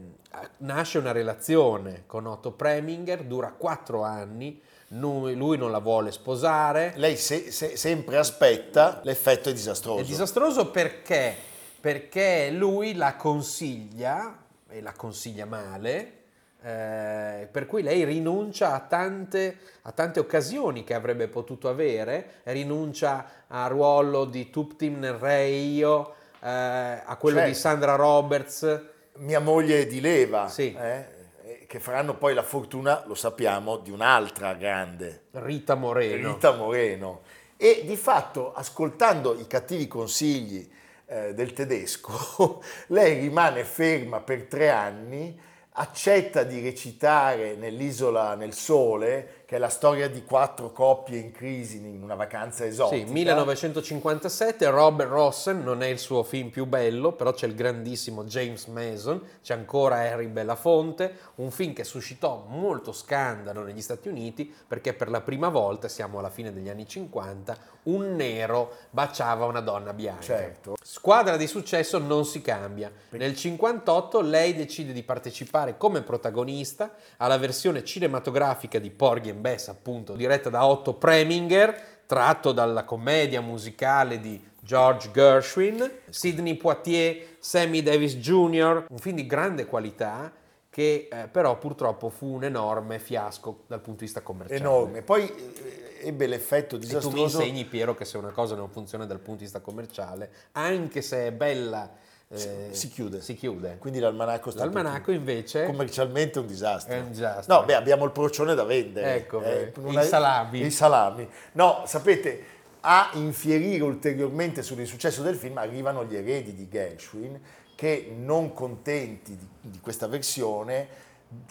nasce 0.58 0.98
una 0.98 1.12
relazione 1.12 2.04
con 2.06 2.26
Otto 2.26 2.52
Preminger, 2.52 3.24
dura 3.24 3.52
quattro 3.52 4.02
anni, 4.02 4.60
lui, 4.88 5.34
lui 5.34 5.56
non 5.56 5.70
la 5.70 5.78
vuole 5.78 6.10
sposare, 6.12 6.92
Lei 6.96 7.16
se- 7.16 7.50
se- 7.50 7.76
sempre 7.76 8.18
aspetta, 8.18 9.00
l'effetto 9.04 9.48
è 9.48 9.52
disastroso. 9.52 10.00
è 10.00 10.04
disastroso 10.04 10.70
perché? 10.70 11.34
Perché 11.80 12.50
lui 12.50 12.94
la 12.94 13.16
consiglia, 13.16 14.38
e 14.68 14.80
la 14.80 14.92
consiglia 14.92 15.46
male, 15.46 16.21
eh, 16.62 17.48
per 17.50 17.66
cui 17.66 17.82
lei 17.82 18.04
rinuncia 18.04 18.72
a 18.74 18.80
tante, 18.80 19.58
a 19.82 19.92
tante 19.92 20.20
occasioni 20.20 20.84
che 20.84 20.94
avrebbe 20.94 21.28
potuto 21.28 21.68
avere, 21.68 22.40
rinuncia 22.44 23.44
al 23.48 23.70
ruolo 23.70 24.24
di 24.24 24.48
Tuptim 24.50 24.98
nel 24.98 25.14
Re 25.14 25.40
e 25.42 25.50
io, 25.58 26.14
eh, 26.40 26.48
a 26.48 27.16
quello 27.18 27.38
di 27.40 27.46
Certo. 27.46 27.58
Sandra 27.60 27.94
Roberts. 27.96 28.80
mia 29.16 29.40
moglie 29.40 29.86
di 29.86 30.00
leva, 30.00 30.48
Sì. 30.48 30.74
eh, 30.78 31.04
eh, 31.44 31.66
che 31.66 31.80
faranno 31.80 32.14
poi 32.16 32.32
la 32.32 32.42
fortuna, 32.42 33.02
lo 33.06 33.14
sappiamo, 33.14 33.76
di 33.76 33.90
un'altra 33.90 34.54
grande, 34.54 35.24
Rita 35.32 35.74
Moreno. 35.74 36.32
Rita 36.32 36.52
Moreno. 36.52 37.20
E 37.56 37.82
di 37.84 37.96
fatto, 37.96 38.52
ascoltando 38.54 39.38
i 39.38 39.46
cattivi 39.46 39.86
consigli 39.86 40.68
eh, 41.06 41.34
del 41.34 41.52
tedesco, 41.52 42.62
lei 42.88 43.20
rimane 43.20 43.64
ferma 43.64 44.20
per 44.20 44.44
tre 44.44 44.70
anni, 44.70 45.38
accetta 45.72 46.42
di 46.42 46.60
recitare 46.60 47.54
nell'isola 47.54 48.34
nel 48.34 48.52
sole, 48.52 49.41
che 49.52 49.58
è 49.58 49.60
la 49.60 49.68
storia 49.68 50.08
di 50.08 50.24
quattro 50.24 50.72
coppie 50.72 51.18
in 51.18 51.30
crisi 51.30 51.76
in 51.76 52.02
una 52.02 52.14
vacanza 52.14 52.64
esotica. 52.64 53.06
Sì, 53.06 53.12
1957, 53.12 54.66
Robert 54.70 55.10
Rossen 55.10 55.62
non 55.62 55.82
è 55.82 55.88
il 55.88 55.98
suo 55.98 56.22
film 56.22 56.48
più 56.48 56.64
bello, 56.64 57.12
però 57.12 57.34
c'è 57.34 57.48
il 57.48 57.54
grandissimo 57.54 58.24
James 58.24 58.64
Mason, 58.68 59.20
c'è 59.42 59.52
ancora 59.52 59.96
Harry 59.96 60.28
Belafonte, 60.28 61.14
un 61.34 61.50
film 61.50 61.74
che 61.74 61.84
suscitò 61.84 62.46
molto 62.48 62.92
scandalo 62.92 63.62
negli 63.62 63.82
Stati 63.82 64.08
Uniti 64.08 64.50
perché 64.66 64.94
per 64.94 65.10
la 65.10 65.20
prima 65.20 65.50
volta, 65.50 65.86
siamo 65.86 66.18
alla 66.18 66.30
fine 66.30 66.50
degli 66.50 66.70
anni 66.70 66.88
50, 66.88 67.72
un 67.84 68.14
nero 68.14 68.72
baciava 68.88 69.44
una 69.44 69.60
donna 69.60 69.92
bianca. 69.92 70.22
Certo. 70.22 70.76
Squadra 70.82 71.36
di 71.36 71.46
successo 71.46 71.98
non 71.98 72.24
si 72.24 72.40
cambia. 72.40 72.90
Nel 73.10 73.36
58 73.36 74.20
lei 74.22 74.54
decide 74.54 74.94
di 74.94 75.02
partecipare 75.02 75.76
come 75.76 76.00
protagonista 76.00 76.94
alla 77.18 77.36
versione 77.36 77.84
cinematografica 77.84 78.78
di 78.78 78.90
Porgy 78.90 79.30
and 79.30 79.40
Bess, 79.42 79.68
appunto, 79.68 80.14
diretta 80.14 80.48
da 80.48 80.64
Otto 80.64 80.94
Preminger, 80.94 81.90
tratto 82.06 82.52
dalla 82.52 82.84
commedia 82.84 83.42
musicale 83.42 84.18
di 84.20 84.42
George 84.60 85.10
Gershwin, 85.10 85.90
Sidney 86.08 86.54
Poitier, 86.54 87.36
Sammy 87.38 87.82
Davis 87.82 88.16
Jr., 88.16 88.86
un 88.88 88.98
film 88.98 89.16
di 89.16 89.26
grande 89.26 89.66
qualità 89.66 90.32
che 90.72 91.08
eh, 91.12 91.28
però 91.28 91.58
purtroppo 91.58 92.08
fu 92.08 92.28
un 92.28 92.44
enorme 92.44 92.98
fiasco 92.98 93.64
dal 93.66 93.80
punto 93.80 93.98
di 93.98 94.04
vista 94.06 94.22
commerciale. 94.22 94.58
Enorme. 94.58 95.02
Poi 95.02 95.28
eh, 95.28 96.08
ebbe 96.08 96.26
l'effetto 96.26 96.76
E 96.76 96.78
tu 96.78 96.86
mi 96.86 96.92
disastroso. 96.92 97.40
insegni, 97.40 97.66
Piero, 97.66 97.94
che 97.94 98.06
se 98.06 98.16
una 98.16 98.30
cosa 98.30 98.54
non 98.54 98.70
funziona 98.70 99.04
dal 99.04 99.18
punto 99.18 99.40
di 99.40 99.44
vista 99.44 99.60
commerciale, 99.60 100.30
anche 100.52 101.02
se 101.02 101.26
è 101.26 101.32
bella, 101.32 101.90
eh, 102.34 102.68
si 102.70 102.88
chiude. 102.88 103.20
Si 103.20 103.34
chiude. 103.34 103.76
Quindi 103.78 103.98
l'almanacco 103.98 104.50
sta 104.50 104.64
L'almanacco 104.64 105.12
invece 105.12 105.66
commercialmente 105.66 106.38
è 106.38 106.42
un 106.42 106.46
disastro. 106.46 106.94
è 106.94 107.00
un 107.00 107.10
disastro. 107.10 107.54
No, 107.54 107.64
beh, 107.64 107.74
abbiamo 107.74 108.04
il 108.04 108.10
procione 108.10 108.54
da 108.54 108.64
vendere. 108.64 109.14
Ecco, 109.16 109.42
Eh, 109.42 109.72
non 109.76 109.92
i 110.00 110.04
salami. 110.04 110.64
I 110.64 110.70
salami. 110.70 111.28
No, 111.52 111.82
sapete, 111.86 112.44
a 112.80 113.10
infierire 113.14 113.84
ulteriormente 113.84 114.62
sull'insuccesso 114.62 115.22
del 115.22 115.36
film 115.36 115.58
arrivano 115.58 116.04
gli 116.04 116.16
eredi 116.16 116.54
di 116.54 116.68
Gershwin 116.68 117.40
che 117.74 118.12
non 118.16 118.52
contenti 118.52 119.36
di, 119.36 119.46
di 119.60 119.80
questa 119.80 120.06
versione, 120.06 120.86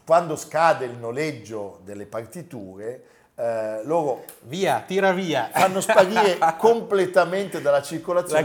quando 0.06 0.36
scade 0.36 0.86
il 0.86 0.96
noleggio 0.98 1.80
delle 1.84 2.06
partiture, 2.06 3.04
eh, 3.36 3.82
loro 3.86 4.26
Via, 4.42 4.84
tira 4.86 5.14
via. 5.14 5.50
fanno 5.54 5.82
sparire 5.82 6.38
completamente 6.58 7.62
dalla 7.62 7.82
circolazione. 7.82 8.42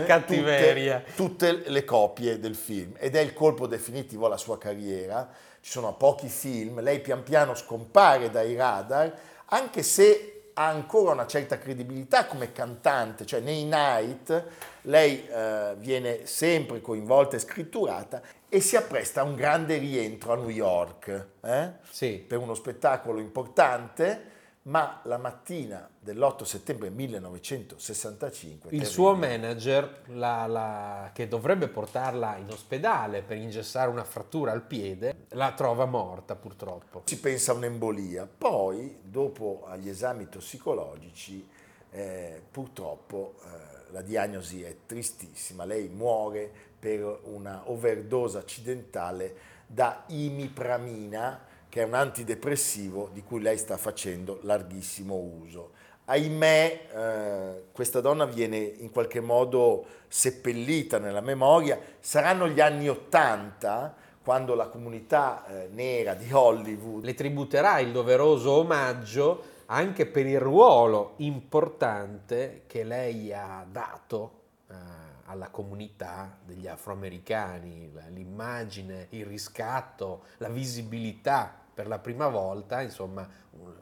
Tutte, 1.14 1.14
tutte 1.14 1.70
le 1.70 1.84
copie 1.84 2.38
del 2.38 2.54
film 2.54 2.94
ed 2.98 3.16
è 3.16 3.20
il 3.20 3.32
colpo 3.32 3.66
definitivo 3.66 4.26
alla 4.26 4.36
sua 4.36 4.58
carriera. 4.58 5.28
Ci 5.60 5.70
sono 5.70 5.94
pochi 5.94 6.28
film, 6.28 6.80
lei 6.80 7.00
pian 7.00 7.22
piano 7.22 7.54
scompare 7.54 8.30
dai 8.30 8.54
radar, 8.54 9.12
anche 9.46 9.82
se 9.82 10.36
ha 10.58 10.68
ancora 10.68 11.12
una 11.12 11.26
certa 11.26 11.58
credibilità 11.58 12.24
come 12.26 12.52
cantante, 12.52 13.26
cioè 13.26 13.40
nei 13.40 13.64
Night 13.64 14.44
lei 14.82 15.26
eh, 15.28 15.74
viene 15.76 16.24
sempre 16.24 16.80
coinvolta 16.80 17.36
e 17.36 17.40
scritturata 17.40 18.22
e 18.48 18.60
si 18.60 18.76
appresta 18.76 19.20
a 19.20 19.24
un 19.24 19.34
grande 19.34 19.76
rientro 19.76 20.32
a 20.32 20.36
New 20.36 20.48
York 20.48 21.26
eh? 21.42 21.72
Sì. 21.90 22.24
per 22.26 22.38
uno 22.38 22.54
spettacolo 22.54 23.20
importante, 23.20 24.34
ma 24.66 25.00
la 25.04 25.16
mattina 25.16 25.88
dell'8 25.98 26.42
settembre 26.44 26.90
1965 26.90 28.70
Il 28.72 28.84
suo 28.84 29.14
manager, 29.14 30.02
la- 30.06 30.46
la- 30.46 31.10
che 31.12 31.28
dovrebbe 31.28 31.68
portarla 31.68 32.36
in 32.36 32.50
ospedale 32.50 33.22
per 33.22 33.36
ingessare 33.36 33.88
una 33.90 34.02
frattura 34.04 34.50
al 34.52 34.62
piede, 34.62 35.26
la 35.30 35.52
trova 35.52 35.84
morta 35.86 36.34
purtroppo. 36.34 37.02
si 37.04 37.20
pensa 37.20 37.52
a 37.52 37.54
un'embolia. 37.54 38.26
Poi, 38.26 38.98
dopo 39.02 39.64
agli 39.68 39.88
esami 39.88 40.28
tossicologici, 40.28 41.48
eh, 41.90 42.42
purtroppo 42.50 43.34
eh, 43.44 43.92
la 43.92 44.02
diagnosi 44.02 44.62
è 44.64 44.74
tristissima. 44.84 45.64
Lei 45.64 45.88
muore 45.88 46.50
per 46.78 47.20
una 47.24 47.62
overdose 47.70 48.38
accidentale 48.38 49.54
da 49.66 50.04
imipramina, 50.08 51.40
che 51.76 51.82
è 51.82 51.84
un 51.84 51.92
antidepressivo 51.92 53.10
di 53.12 53.22
cui 53.22 53.42
lei 53.42 53.58
sta 53.58 53.76
facendo 53.76 54.38
larghissimo 54.44 55.14
uso. 55.14 55.72
Ahimè, 56.06 56.86
eh, 56.90 57.64
questa 57.70 58.00
donna 58.00 58.24
viene 58.24 58.56
in 58.56 58.90
qualche 58.90 59.20
modo 59.20 59.84
seppellita 60.08 60.98
nella 60.98 61.20
memoria. 61.20 61.78
Saranno 62.00 62.48
gli 62.48 62.60
anni 62.60 62.88
Ottanta, 62.88 63.94
quando 64.22 64.54
la 64.54 64.68
comunità 64.68 65.44
eh, 65.46 65.68
nera 65.70 66.14
di 66.14 66.32
Hollywood 66.32 67.04
Le 67.04 67.12
tributerà 67.12 67.78
il 67.80 67.92
doveroso 67.92 68.52
omaggio 68.52 69.42
anche 69.66 70.06
per 70.06 70.24
il 70.24 70.40
ruolo 70.40 71.12
importante 71.18 72.62
che 72.66 72.84
lei 72.84 73.34
ha 73.34 73.66
dato 73.70 74.44
eh, 74.70 74.74
alla 75.26 75.50
comunità 75.50 76.38
degli 76.42 76.68
afroamericani, 76.68 77.92
l'immagine, 78.14 79.08
il 79.10 79.26
riscatto, 79.26 80.22
la 80.38 80.48
visibilità 80.48 81.64
per 81.76 81.88
la 81.88 81.98
prima 81.98 82.28
volta, 82.28 82.80
insomma, 82.80 83.28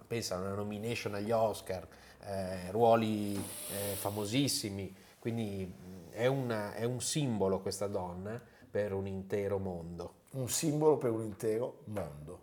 pensa 0.05 0.35
a 0.35 0.41
una 0.41 0.55
nomination 0.55 1.15
agli 1.15 1.31
Oscar, 1.31 1.87
eh, 2.25 2.73
ruoli 2.73 3.37
eh, 3.37 3.95
famosissimi, 3.95 4.93
quindi 5.21 5.73
è, 6.11 6.27
una- 6.27 6.75
è 6.75 6.83
un 6.83 7.01
simbolo 7.01 7.61
questa 7.61 7.87
donna 7.87 8.43
per 8.69 8.93
un 8.93 9.07
intero 9.07 9.59
mondo. 9.61 10.23
Un 10.33 10.49
simbolo 10.49 10.99
per 10.99 11.13
un 11.13 11.23
intero 11.23 11.83
mondo. 11.85 12.41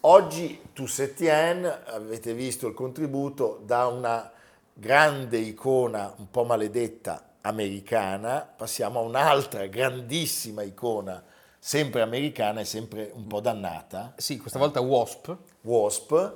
Oggi 0.00 0.60
Toussaint 0.74 1.82
avete 1.86 2.34
visto 2.34 2.66
il 2.66 2.74
contributo 2.74 3.62
da 3.64 3.86
una 3.86 4.32
grande 4.80 5.36
icona 5.36 6.12
un 6.16 6.30
po' 6.30 6.44
maledetta 6.44 7.34
americana, 7.42 8.40
passiamo 8.40 9.00
a 9.00 9.02
un'altra 9.02 9.66
grandissima 9.66 10.62
icona 10.62 11.22
sempre 11.58 12.00
americana 12.00 12.60
e 12.60 12.64
sempre 12.64 13.10
un 13.14 13.26
po' 13.26 13.40
dannata, 13.40 14.14
Sì, 14.16 14.38
questa 14.38 14.58
volta 14.58 14.80
Wasp, 14.80 15.36
Wasp, 15.60 16.32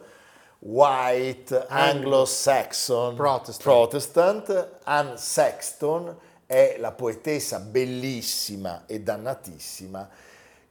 White, 0.59 1.67
Anglo-Saxon, 1.69 3.15
Protestant. 3.15 3.63
Protestant. 3.63 4.69
Anne 4.85 5.17
Sexton 5.17 6.17
è 6.45 6.77
la 6.79 6.93
poetessa 6.93 7.61
bellissima 7.61 8.85
e 8.87 9.01
dannatissima 9.01 10.09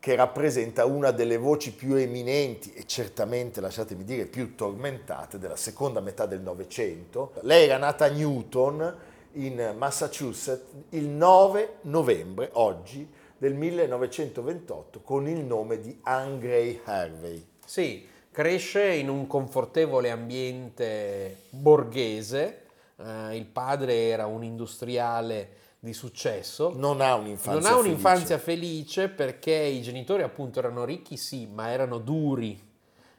che 0.03 0.15
rappresenta 0.15 0.83
una 0.83 1.11
delle 1.11 1.37
voci 1.37 1.71
più 1.71 1.95
eminenti 1.95 2.73
e 2.73 2.85
certamente, 2.85 3.61
lasciatemi 3.61 4.03
dire, 4.03 4.25
più 4.25 4.53
tormentate 4.53 5.39
della 5.39 5.55
seconda 5.55 6.01
metà 6.01 6.25
del 6.25 6.41
Novecento. 6.41 7.31
Lei 7.43 7.63
era 7.67 7.77
nata 7.77 8.03
a 8.03 8.09
Newton, 8.09 8.97
in 9.35 9.73
Massachusetts, 9.77 10.65
il 10.89 11.05
9 11.05 11.75
novembre, 11.83 12.49
oggi, 12.51 13.09
del 13.37 13.53
1928, 13.53 14.99
con 14.99 15.25
il 15.29 15.39
nome 15.39 15.79
di 15.79 15.97
Anne 16.01 16.37
Gray 16.37 16.81
Harvey. 16.83 17.41
Sì, 17.65 18.05
cresce 18.29 18.83
in 18.83 19.07
un 19.07 19.25
confortevole 19.25 20.11
ambiente 20.11 21.43
borghese. 21.49 22.63
eh, 22.97 23.37
il 23.37 23.45
padre 23.45 24.09
era 24.09 24.25
un 24.25 24.43
industriale 24.43 25.61
di 25.83 25.91
successo. 25.91 26.71
Non 26.73 27.01
ha 27.01 27.13
un'infanzia 27.15 27.51
non 27.51 27.65
ha 27.65 27.75
felice. 27.75 27.87
un'infanzia 27.89 28.37
felice 28.37 29.09
perché 29.09 29.51
i 29.53 29.81
genitori 29.81 30.23
appunto 30.23 30.59
erano 30.59 30.85
ricchi, 30.85 31.17
sì, 31.17 31.45
ma 31.45 31.71
erano 31.71 31.97
duri, 31.97 32.57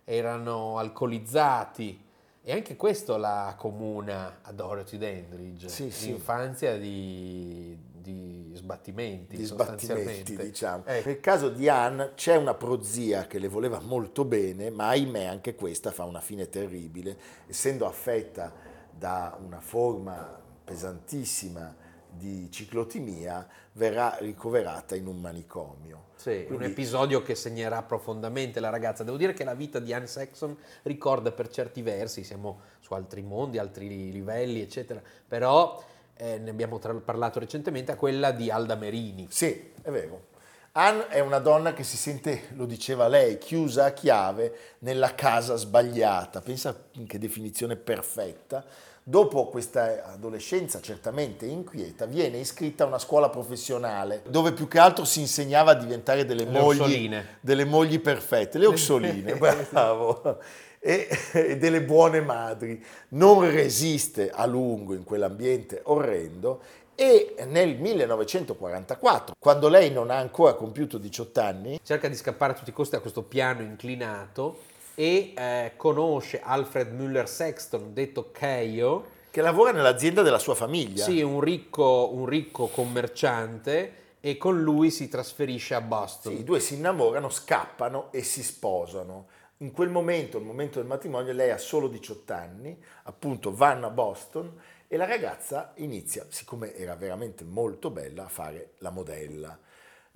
erano 0.02 0.78
alcolizzati. 0.78 2.02
E 2.42 2.52
anche 2.52 2.74
questo 2.76 3.18
la 3.18 3.48
accomuna 3.48 4.38
a 4.40 4.52
Dorothy 4.52 4.96
Dandridge, 4.96 5.68
Sì, 5.68 5.90
sì. 5.90 6.06
l'infanzia 6.06 6.78
di, 6.78 7.76
di 7.92 8.50
sbattimenti, 8.54 9.36
di 9.36 9.44
sbattimenti, 9.44 10.34
diciamo. 10.34 10.84
Ecco. 10.86 11.08
Nel 11.08 11.20
caso 11.20 11.50
di 11.50 11.68
Anne 11.68 12.12
c'è 12.14 12.36
una 12.36 12.54
prozia 12.54 13.26
che 13.26 13.38
le 13.38 13.48
voleva 13.48 13.78
molto 13.80 14.24
bene, 14.24 14.70
ma 14.70 14.88
ahimè 14.88 15.24
anche 15.24 15.54
questa 15.54 15.90
fa 15.90 16.04
una 16.04 16.20
fine 16.20 16.48
terribile, 16.48 17.18
essendo 17.46 17.86
affetta 17.86 18.50
da 18.90 19.36
una 19.44 19.60
forma 19.60 20.40
pesantissima 20.64 21.82
di 22.16 22.50
ciclotimia, 22.50 23.46
verrà 23.72 24.16
ricoverata 24.20 24.94
in 24.94 25.06
un 25.06 25.20
manicomio. 25.20 26.12
Sì, 26.16 26.38
un 26.48 26.56
Quindi- 26.56 26.64
episodio 26.66 27.22
che 27.22 27.34
segnerà 27.34 27.82
profondamente 27.82 28.60
la 28.60 28.70
ragazza. 28.70 29.04
Devo 29.04 29.16
dire 29.16 29.32
che 29.32 29.44
la 29.44 29.54
vita 29.54 29.78
di 29.78 29.92
Anne 29.92 30.06
Saxon 30.06 30.56
ricorda 30.82 31.32
per 31.32 31.48
certi 31.48 31.82
versi, 31.82 32.24
siamo 32.24 32.60
su 32.80 32.94
altri 32.94 33.22
mondi, 33.22 33.58
altri 33.58 34.10
livelli, 34.12 34.60
eccetera, 34.60 35.02
però 35.26 35.82
eh, 36.16 36.38
ne 36.38 36.50
abbiamo 36.50 36.78
tra- 36.78 36.94
parlato 36.94 37.40
recentemente, 37.40 37.92
a 37.92 37.96
quella 37.96 38.30
di 38.30 38.50
Alda 38.50 38.76
Merini. 38.76 39.26
Sì, 39.30 39.72
è 39.82 39.90
vero. 39.90 40.32
Anne 40.76 41.06
è 41.08 41.20
una 41.20 41.38
donna 41.38 41.72
che 41.72 41.84
si 41.84 41.96
sente, 41.96 42.48
lo 42.54 42.66
diceva 42.66 43.06
lei, 43.06 43.38
chiusa 43.38 43.84
a 43.86 43.92
chiave 43.92 44.56
nella 44.80 45.14
casa 45.14 45.54
sbagliata. 45.56 46.40
Pensa 46.40 46.86
che 47.06 47.18
definizione 47.18 47.76
perfetta. 47.76 48.64
Dopo 49.06 49.48
questa 49.48 50.12
adolescenza 50.14 50.80
certamente 50.80 51.44
inquieta, 51.44 52.06
viene 52.06 52.38
iscritta 52.38 52.84
a 52.84 52.86
una 52.86 52.98
scuola 52.98 53.28
professionale 53.28 54.22
dove 54.26 54.52
più 54.52 54.66
che 54.66 54.78
altro 54.78 55.04
si 55.04 55.20
insegnava 55.20 55.72
a 55.72 55.74
diventare 55.74 56.24
delle, 56.24 56.44
Le 56.44 56.58
mogli, 56.58 57.10
delle 57.40 57.66
mogli 57.66 58.00
perfette, 58.00 58.56
le 58.56 58.64
oxoline, 58.64 59.36
bravo, 59.70 60.38
e, 60.78 61.06
e 61.32 61.58
delle 61.58 61.82
buone 61.82 62.22
madri. 62.22 62.82
Non 63.08 63.50
resiste 63.50 64.30
a 64.30 64.46
lungo 64.46 64.94
in 64.94 65.04
quell'ambiente 65.04 65.82
orrendo 65.84 66.62
e 66.94 67.34
nel 67.46 67.76
1944, 67.76 69.34
quando 69.38 69.68
lei 69.68 69.90
non 69.90 70.10
ha 70.10 70.16
ancora 70.16 70.54
compiuto 70.54 70.96
18 70.96 71.40
anni, 71.40 71.80
Cerca 71.82 72.08
di 72.08 72.14
scappare 72.14 72.52
a 72.52 72.56
tutti 72.56 72.70
i 72.70 72.72
costi 72.72 72.94
da 72.94 73.02
questo 73.02 73.22
piano 73.22 73.60
inclinato 73.60 74.72
e 74.94 75.34
eh, 75.36 75.72
conosce 75.76 76.40
Alfred 76.42 76.92
Müller 76.92 77.26
Sexton, 77.26 77.92
detto 77.92 78.30
Keio, 78.30 79.12
che 79.30 79.40
lavora 79.40 79.72
nell'azienda 79.72 80.22
della 80.22 80.38
sua 80.38 80.54
famiglia. 80.54 81.04
sì, 81.04 81.20
un 81.20 81.40
ricco, 81.40 82.10
un 82.12 82.26
ricco 82.26 82.68
commerciante, 82.68 84.02
e 84.20 84.38
con 84.38 84.62
lui 84.62 84.90
si 84.90 85.08
trasferisce 85.08 85.74
a 85.74 85.82
Boston. 85.82 86.32
Sì, 86.32 86.40
I 86.40 86.44
due 86.44 86.58
si 86.58 86.76
innamorano, 86.76 87.28
scappano 87.28 88.10
e 88.10 88.22
si 88.22 88.42
sposano. 88.42 89.26
In 89.58 89.70
quel 89.70 89.90
momento, 89.90 90.38
il 90.38 90.44
momento 90.44 90.78
del 90.78 90.88
matrimonio, 90.88 91.32
lei 91.34 91.50
ha 91.50 91.58
solo 91.58 91.88
18 91.88 92.32
anni, 92.32 92.82
appunto 93.02 93.54
vanno 93.54 93.86
a 93.86 93.90
Boston 93.90 94.58
e 94.88 94.96
la 94.96 95.04
ragazza 95.04 95.72
inizia, 95.76 96.24
siccome 96.28 96.74
era 96.74 96.94
veramente 96.96 97.44
molto 97.44 97.90
bella, 97.90 98.24
a 98.24 98.28
fare 98.28 98.70
la 98.78 98.90
modella. 98.90 99.58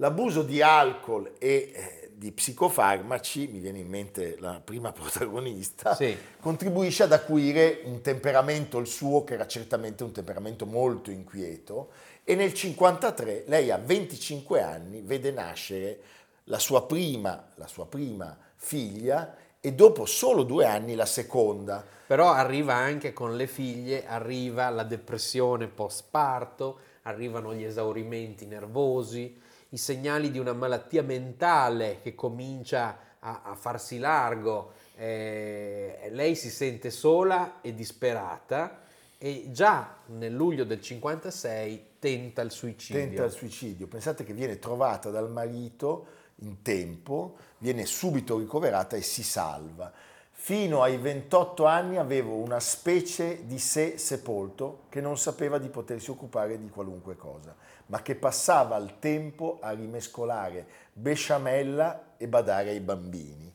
L'abuso 0.00 0.42
di 0.42 0.62
alcol 0.62 1.32
e 1.38 1.72
eh, 1.74 2.11
di 2.14 2.30
psicofarmaci, 2.30 3.48
mi 3.48 3.58
viene 3.58 3.80
in 3.80 3.88
mente 3.88 4.37
la 4.38 4.61
prima 4.64 4.92
protagonista, 4.94 5.96
Sì. 5.96 6.16
contribuisce 6.40 7.02
ad 7.02 7.12
acuire 7.12 7.80
un 7.84 8.00
temperamento, 8.00 8.78
il 8.78 8.87
suo, 8.87 9.24
che 9.24 9.34
era 9.34 9.48
certamente 9.48 10.04
un 10.04 10.12
temperamento 10.12 10.66
molto 10.66 11.11
inquieto, 11.11 11.90
e 12.22 12.37
nel 12.37 12.52
1953 12.52 13.44
lei 13.48 13.72
a 13.72 13.78
25 13.78 14.62
anni 14.62 15.00
vede 15.02 15.32
nascere 15.32 16.00
la 16.44 16.61
sua 16.61 16.87
prima, 16.87 17.48
la 17.56 17.66
sua 17.66 17.87
prima 17.87 18.37
figlia 18.54 19.34
e 19.61 19.72
dopo 19.72 20.06
solo 20.06 20.44
due 20.44 20.64
anni 20.64 20.94
la 20.94 21.06
seconda. 21.06 21.84
Però 22.06 22.30
arriva 22.30 22.74
anche 22.74 23.12
con 23.12 23.37
le 23.37 23.48
figlie, 23.48 24.06
arriva 24.06 24.68
la 24.70 24.84
depressione 24.84 25.66
post-parto, 25.66 26.78
arrivano 27.02 27.52
gli 27.52 27.64
esaurimenti 27.64 28.46
nervosi, 28.46 29.46
i 29.70 29.76
segnali 29.76 30.31
di 30.31 30.38
una 30.38 30.52
malattia 30.52 31.02
mentale 31.02 32.00
che 32.02 32.14
comincia 32.14 32.98
a, 33.20 33.42
a 33.44 33.54
farsi 33.54 33.98
largo. 33.98 34.72
eh, 34.96 36.09
lei 36.12 36.35
si 36.35 36.50
sente 36.50 36.90
sola 36.90 37.61
e 37.61 37.74
disperata 37.74 38.81
e 39.18 39.48
già 39.50 39.96
nel 40.07 40.33
luglio 40.33 40.64
del 40.64 40.81
56 40.81 41.87
tenta 41.98 42.42
il 42.42 42.50
suicidio. 42.50 43.02
Tenta 43.02 43.24
il 43.24 43.33
suicidio. 43.33 43.87
Pensate 43.88 44.24
che 44.24 44.33
viene 44.33 44.59
trovata 44.59 45.11
dal 45.11 45.31
marito 45.31 46.07
in 46.42 46.62
tempo, 46.62 47.37
viene 47.59 47.85
subito 47.85 48.38
ricoverata 48.38 48.96
e 48.96 49.02
si 49.02 49.24
salva. 49.24 49.92
Fino 50.31 50.83
ai 50.83 50.96
28 50.98 51.64
anni 51.66 51.96
avevo 51.96 52.37
una 52.37 52.61
specie 52.61 53.44
di 53.44 53.59
sé 53.59 53.98
sepolto 53.98 54.85
che 54.88 55.00
non 55.00 55.18
sapeva 55.18 55.59
di 55.59 55.68
potersi 55.68 56.11
occupare 56.11 56.61
di 56.61 56.70
qualunque 56.70 57.16
cosa, 57.16 57.57
ma 57.88 58.03
che 58.03 58.14
passava 58.14 58.77
il 58.77 58.98
tempo 58.98 59.59
a 59.61 59.70
rimescolare 59.70 60.66
besciamella 60.92 62.14
e 62.16 62.27
badare 62.29 62.70
ai 62.70 62.81
bambini. 62.81 63.55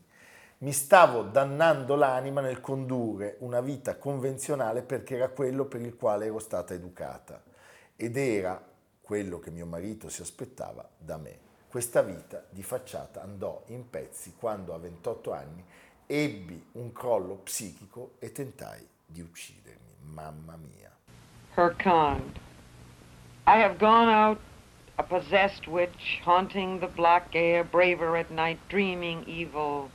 Mi 0.58 0.72
stavo 0.72 1.22
dannando 1.22 1.94
l'anima 1.96 2.40
nel 2.40 2.60
condurre 2.60 3.36
una 3.40 3.60
vita 3.60 3.96
convenzionale 3.96 4.82
perché 4.82 5.16
era 5.16 5.28
quello 5.28 5.66
per 5.66 5.80
il 5.80 5.96
quale 5.96 6.26
ero 6.26 6.38
stata 6.38 6.72
educata 6.74 7.42
ed 7.96 8.16
era 8.16 8.62
quello 9.00 9.38
che 9.38 9.50
mio 9.50 9.66
marito 9.66 10.08
si 10.08 10.22
aspettava 10.22 10.88
da 10.96 11.16
me. 11.16 11.38
Questa 11.68 12.02
vita 12.02 12.44
di 12.48 12.62
facciata 12.62 13.22
andò 13.22 13.62
in 13.66 13.90
pezzi 13.90 14.34
quando 14.38 14.74
a 14.74 14.78
28 14.78 15.32
anni 15.32 15.64
ebbi 16.06 16.70
un 16.72 16.92
crollo 16.92 17.36
psichico 17.36 18.14
e 18.18 18.32
tentai 18.32 18.86
di 19.04 19.20
uccidermi. 19.20 19.96
Mamma 20.00 20.56
mia. 20.56 20.84
her 21.56 21.74
kind. 21.74 22.40
I 23.46 23.58
have 23.58 23.78
gone 23.78 24.08
out 24.08 24.40
a 24.98 25.02
possessed 25.02 25.68
witch, 25.68 26.20
haunting 26.22 26.80
the 26.80 26.86
black 26.86 27.30
air, 27.34 27.62
braver 27.62 28.16
at 28.16 28.30
night, 28.30 28.58
dreaming 28.68 29.24
evil. 29.26 29.90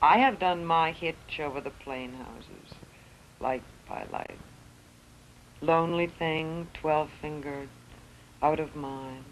I 0.00 0.18
have 0.18 0.38
done 0.38 0.64
my 0.64 0.92
hitch 0.92 1.40
over 1.40 1.60
the 1.60 1.70
plain 1.70 2.14
houses, 2.14 2.74
light 3.40 3.62
by 3.88 4.06
light. 4.12 4.38
Lonely 5.60 6.06
thing, 6.06 6.68
twelve 6.72 7.10
fingered, 7.20 7.68
out 8.42 8.60
of 8.60 8.76
mind. 8.76 9.24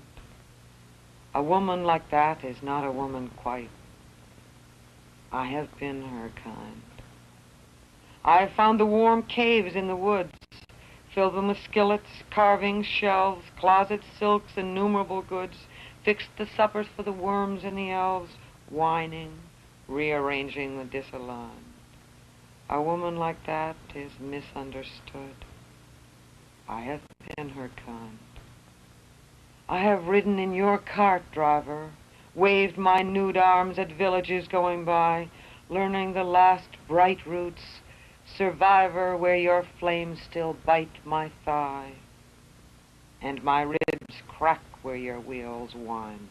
A 1.34 1.42
woman 1.42 1.84
like 1.84 2.10
that 2.10 2.44
is 2.44 2.62
not 2.62 2.84
a 2.84 2.92
woman 2.92 3.30
quite. 3.36 3.70
I 5.30 5.46
have 5.46 5.68
been 5.78 6.02
her 6.02 6.30
kind. 6.42 6.82
I 8.24 8.42
have 8.42 8.52
found 8.52 8.78
the 8.78 8.86
warm 8.86 9.22
caves 9.22 9.74
in 9.74 9.88
the 9.88 9.96
woods, 9.96 10.32
filled 11.14 11.34
them 11.34 11.48
with 11.48 11.58
skillets, 11.58 12.22
carvings, 12.30 12.86
shelves, 12.86 13.44
closets, 13.58 14.06
silks, 14.18 14.52
innumerable 14.56 15.22
goods, 15.22 15.56
fixed 16.04 16.30
the 16.38 16.46
suppers 16.56 16.86
for 16.96 17.02
the 17.02 17.12
worms 17.12 17.64
and 17.64 17.76
the 17.76 17.90
elves, 17.90 18.32
whining, 18.70 19.32
rearranging 19.88 20.78
the 20.78 20.84
disaligned. 20.84 21.50
A 22.70 22.80
woman 22.80 23.16
like 23.16 23.44
that 23.46 23.76
is 23.94 24.12
misunderstood. 24.18 25.44
I 26.68 26.80
have 26.80 27.02
been 27.36 27.50
her 27.50 27.70
kind. 27.84 28.18
I 29.68 29.78
have 29.80 30.06
ridden 30.06 30.38
in 30.38 30.54
your 30.54 30.78
cart, 30.78 31.22
driver, 31.32 31.90
waved 32.34 32.78
my 32.78 33.02
nude 33.02 33.36
arms 33.36 33.78
at 33.78 33.92
villages 33.92 34.48
going 34.48 34.84
by, 34.84 35.28
learning 35.68 36.12
the 36.12 36.24
last 36.24 36.68
bright 36.88 37.24
roots, 37.26 37.80
survivor 38.36 39.16
where 39.16 39.36
your 39.36 39.64
flames 39.78 40.20
still 40.22 40.56
bite 40.64 41.04
my 41.04 41.30
thigh, 41.44 41.92
and 43.20 43.42
my 43.42 43.62
ribs 43.62 44.22
crack 44.28 44.60
where 44.82 44.96
your 44.96 45.20
wheels 45.20 45.74
wind. 45.74 46.28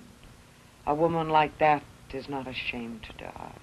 A 0.85 0.93
woman 0.93 1.29
like 1.29 1.57
that 1.59 1.83
is 2.13 2.27
not 2.27 2.47
ashamed 2.47 3.03
to 3.03 3.13
die. 3.13 3.53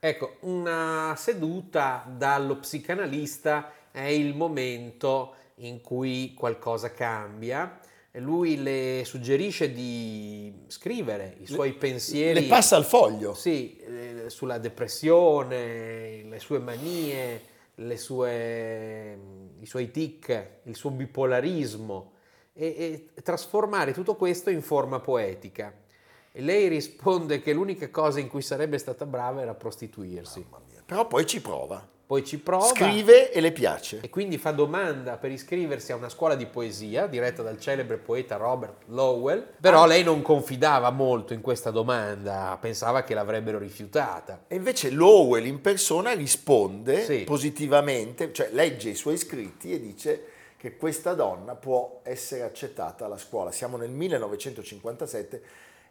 Ecco, 0.00 0.36
una 0.42 1.14
seduta 1.16 2.04
dallo 2.06 2.56
psicanalista 2.56 3.72
è 3.90 4.04
il 4.04 4.34
momento 4.34 5.34
in 5.56 5.80
cui 5.80 6.34
qualcosa 6.34 6.92
cambia. 6.92 7.80
Lui 8.20 8.62
le 8.62 9.02
suggerisce 9.04 9.72
di 9.72 10.52
scrivere 10.68 11.36
i 11.40 11.46
suoi 11.46 11.74
pensieri. 11.74 12.40
Le 12.40 12.46
passa 12.46 12.76
al 12.76 12.84
foglio. 12.84 13.34
Sì, 13.34 13.76
eh, 13.78 14.24
sulla 14.28 14.58
depressione, 14.58 16.22
le 16.24 16.38
sue 16.38 16.58
manie, 16.58 17.42
le 17.74 17.96
sue, 17.96 19.18
i 19.60 19.66
suoi 19.66 19.90
tic, 19.90 20.60
il 20.62 20.74
suo 20.74 20.90
bipolarismo 20.90 22.12
e, 22.54 23.10
e 23.14 23.22
trasformare 23.22 23.92
tutto 23.92 24.14
questo 24.14 24.50
in 24.50 24.62
forma 24.62 25.00
poetica. 25.00 25.72
E 26.32 26.40
lei 26.42 26.68
risponde 26.68 27.40
che 27.40 27.52
l'unica 27.52 27.90
cosa 27.90 28.20
in 28.20 28.28
cui 28.28 28.42
sarebbe 28.42 28.78
stata 28.78 29.06
brava 29.06 29.42
era 29.42 29.54
prostituirsi. 29.54 30.44
Però 30.84 31.06
poi 31.06 31.26
ci 31.26 31.40
prova. 31.40 31.86
Poi 32.06 32.24
ci 32.24 32.38
prova. 32.38 32.66
Scrive 32.66 33.32
e 33.32 33.40
le 33.40 33.50
piace. 33.50 33.98
E 34.00 34.08
quindi 34.10 34.38
fa 34.38 34.52
domanda 34.52 35.16
per 35.16 35.32
iscriversi 35.32 35.90
a 35.90 35.96
una 35.96 36.08
scuola 36.08 36.36
di 36.36 36.46
poesia 36.46 37.08
diretta 37.08 37.42
dal 37.42 37.58
celebre 37.58 37.96
poeta 37.96 38.36
Robert 38.36 38.82
Lowell. 38.86 39.44
Però 39.60 39.82
Ah. 39.82 39.86
lei 39.86 40.04
non 40.04 40.22
confidava 40.22 40.90
molto 40.90 41.32
in 41.34 41.40
questa 41.40 41.72
domanda, 41.72 42.56
pensava 42.60 43.02
che 43.02 43.12
l'avrebbero 43.12 43.58
rifiutata. 43.58 44.44
E 44.46 44.54
invece 44.54 44.90
Lowell 44.90 45.46
in 45.46 45.60
persona 45.60 46.12
risponde 46.12 47.02
Sì. 47.04 47.24
positivamente, 47.24 48.32
cioè 48.32 48.50
legge 48.52 48.90
i 48.90 48.94
suoi 48.94 49.16
scritti 49.16 49.72
e 49.72 49.80
dice 49.80 50.24
che 50.56 50.76
questa 50.76 51.12
donna 51.14 51.56
può 51.56 52.02
essere 52.04 52.42
accettata 52.42 53.04
alla 53.06 53.18
scuola. 53.18 53.50
Siamo 53.50 53.76
nel 53.76 53.90
1957, 53.90 55.42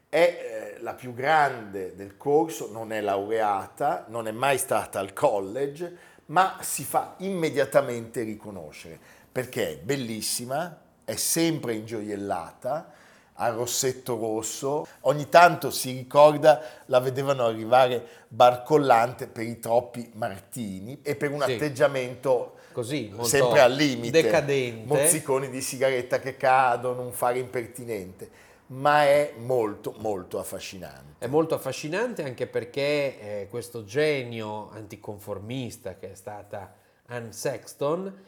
è 0.09 0.73
eh, 0.77 0.81
la 0.81 0.93
più 0.93 1.13
grande 1.13 1.95
del 1.95 2.17
corso, 2.17 2.71
non 2.71 2.91
è 2.91 3.01
laureata, 3.01 4.05
non 4.09 4.27
è 4.27 4.31
mai 4.31 4.57
stata 4.57 4.99
al 4.99 5.13
college, 5.13 5.97
ma 6.27 6.57
si 6.61 6.83
fa 6.83 7.15
immediatamente 7.17 8.23
riconoscere 8.23 8.99
perché 9.31 9.73
è 9.73 9.77
bellissima, 9.77 10.79
è 11.03 11.15
sempre 11.15 11.73
ingioiellata, 11.73 12.93
al 13.37 13.53
rossetto 13.53 14.17
rosso, 14.17 14.87
ogni 15.01 15.27
tanto 15.27 15.69
si 15.69 15.91
ricorda 15.91 16.61
la 16.85 16.99
vedevano 17.01 17.45
arrivare 17.45 18.01
barcollante 18.29 19.27
per 19.27 19.43
i 19.45 19.59
troppi 19.59 20.09
martini 20.13 20.99
e 21.01 21.15
per 21.15 21.31
un 21.31 21.41
Sì. 21.41 21.53
atteggiamento 21.53 22.53
Così, 22.71 23.13
sempre 23.23 23.59
al 23.59 23.73
limite, 23.73 24.21
decadente. 24.21 24.85
mozziconi 24.87 25.49
di 25.49 25.61
sigaretta 25.61 26.19
che 26.19 26.37
cadono, 26.37 27.01
un 27.01 27.11
fare 27.11 27.39
impertinente, 27.39 28.29
ma 28.67 29.03
è 29.03 29.33
molto 29.37 29.93
molto 29.97 30.39
affascinante. 30.39 31.25
È 31.25 31.27
molto 31.27 31.55
affascinante 31.55 32.23
anche 32.23 32.47
perché 32.47 33.41
eh, 33.41 33.47
questo 33.49 33.83
genio 33.83 34.69
anticonformista 34.71 35.95
che 35.95 36.11
è 36.11 36.15
stata 36.15 36.73
Anne 37.07 37.31
Sexton 37.31 38.23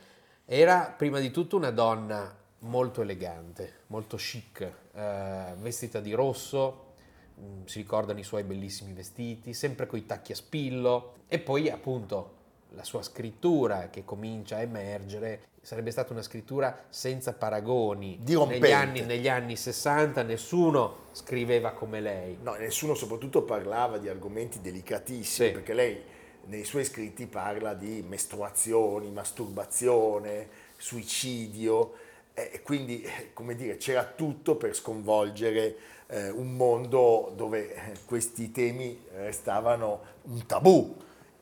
era 0.46 0.94
prima 0.96 1.20
di 1.20 1.32
tutto 1.32 1.58
una 1.58 1.72
donna 1.72 2.36
molto 2.60 3.02
elegante, 3.02 3.82
molto 3.88 4.18
chic, 4.18 4.72
eh, 4.94 5.54
vestita 5.58 6.00
di 6.00 6.14
rosso, 6.14 6.94
mm, 7.40 7.66
si 7.66 7.80
ricordano 7.80 8.20
i 8.20 8.24
suoi 8.24 8.44
bellissimi 8.44 8.94
vestiti, 8.94 9.54
sempre 9.54 9.88
coi 9.88 10.06
tacchi 10.06 10.32
a 10.32 10.36
spillo 10.36 11.16
e 11.28 11.40
poi 11.40 11.70
appunto 11.70 12.37
la 12.78 12.84
sua 12.84 13.02
scrittura 13.02 13.90
che 13.90 14.06
comincia 14.06 14.58
a 14.58 14.62
emergere 14.62 15.48
sarebbe 15.62 15.90
stata 15.92 16.14
una 16.14 16.22
scrittura 16.22 16.86
senza 16.90 17.34
paragoni. 17.34 18.20
Negli 18.22 18.72
anni, 18.72 19.02
negli 19.02 19.28
anni 19.28 19.58
60 19.58 20.22
nessuno 20.22 21.08
scriveva 21.12 21.72
come 21.72 22.00
lei. 22.00 22.38
No, 22.42 22.54
nessuno 22.54 22.94
soprattutto 22.94 23.42
parlava 23.42 23.98
di 23.98 24.08
argomenti 24.08 24.62
delicatissimi, 24.62 25.48
Sì. 25.48 25.54
perché 25.54 25.74
lei 25.74 26.02
nei 26.46 26.64
suoi 26.64 26.86
scritti 26.86 27.26
parla 27.26 27.74
di 27.74 28.06
mestruazioni, 28.08 29.10
masturbazione, 29.12 30.48
suicidio, 30.78 31.94
e 32.34 32.62
quindi, 32.62 33.04
come 33.34 33.56
dire, 33.56 33.78
c'era 33.78 34.04
tutto 34.06 34.56
per 34.56 34.76
sconvolgere 34.76 35.76
eh, 36.06 36.30
un 36.30 36.54
mondo 36.56 37.34
dove 37.36 37.74
eh, 37.74 37.94
questi 38.06 38.52
temi 38.52 39.04
restavano 39.16 40.02
un 40.26 40.46
tabù. 40.46 40.96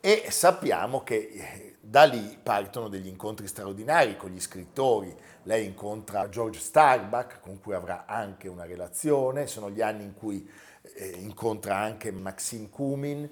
E 0.08 0.30
sappiamo 0.30 1.02
che 1.02 1.16
eh, 1.16 1.76
da 1.82 2.04
lì 2.04 2.38
partono 2.44 2.90
degli 2.90 3.08
incontri 3.08 3.48
straordinari 3.48 4.16
con 4.16 4.30
gli 4.30 4.40
scrittori. 4.40 5.12
Lei 5.42 5.66
incontra 5.66 6.30
George 6.30 6.60
Starbuck, 6.60 7.40
con 7.40 7.60
cui 7.60 7.74
avrà 7.74 8.06
anche 8.06 8.48
una 8.48 8.66
relazione, 8.66 9.48
sono 9.48 9.72
gli 9.72 9.82
anni 9.82 10.04
in 10.04 10.14
cui 10.14 10.48
eh, 10.94 11.08
incontra 11.08 11.78
anche 11.78 12.12
Maxime 12.12 12.70
Cumin 12.70 13.28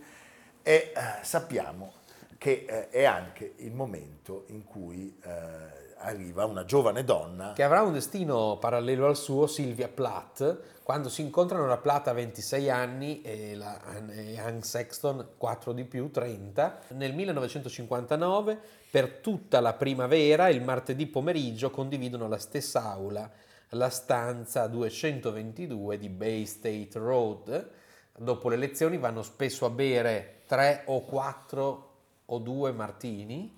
e 0.64 0.74
eh, 0.74 0.94
sappiamo 1.22 1.94
che 2.40 2.66
eh, 2.68 2.90
è 2.90 3.04
anche 3.04 3.54
il 3.58 3.72
momento 3.72 4.46
in 4.48 4.64
cui 4.64 5.16
eh, 5.24 5.83
arriva 6.04 6.46
una 6.46 6.66
giovane 6.66 7.04
donna 7.04 7.54
che 7.54 7.64
avrà 7.64 7.82
un 7.82 7.94
destino 7.94 8.58
parallelo 8.60 9.08
al 9.08 9.18
suo, 9.18 9.48
Sylvia 9.48 9.88
Plath, 9.88 10.82
quando 10.84 11.10
si 11.10 11.22
incontrano 11.22 11.66
la 11.66 11.78
Plath 11.78 12.10
a 12.10 12.14
26 12.14 12.70
anni 12.70 13.22
e 13.22 13.56
la 13.56 13.80
e 14.10 14.38
Anne 14.38 14.64
Sexton 14.64 15.30
4 15.38 15.72
di 15.72 15.86
più, 15.86 16.12
30. 16.12 16.80
Nel 16.90 17.14
1959, 17.14 18.60
per 18.92 19.20
tutta 19.20 19.60
la 19.60 19.74
primavera, 19.74 20.50
il 20.50 20.62
martedì 20.62 21.08
pomeriggio, 21.08 21.72
condividono 21.72 22.28
la 22.28 22.38
stessa 22.38 22.92
aula, 22.92 23.30
la 23.70 23.90
stanza 23.90 24.68
222 24.68 25.98
di 25.98 26.10
Bay 26.10 26.46
State 26.46 26.92
Road. 26.94 27.70
Dopo 28.16 28.50
le 28.50 28.58
lezioni 28.58 28.98
vanno 28.98 29.24
spesso 29.24 29.66
a 29.66 29.70
bere 29.70 30.42
tre 30.46 30.84
o 30.86 31.04
quattro 31.04 31.90
o 32.26 32.38
due 32.40 32.72
martini 32.72 33.54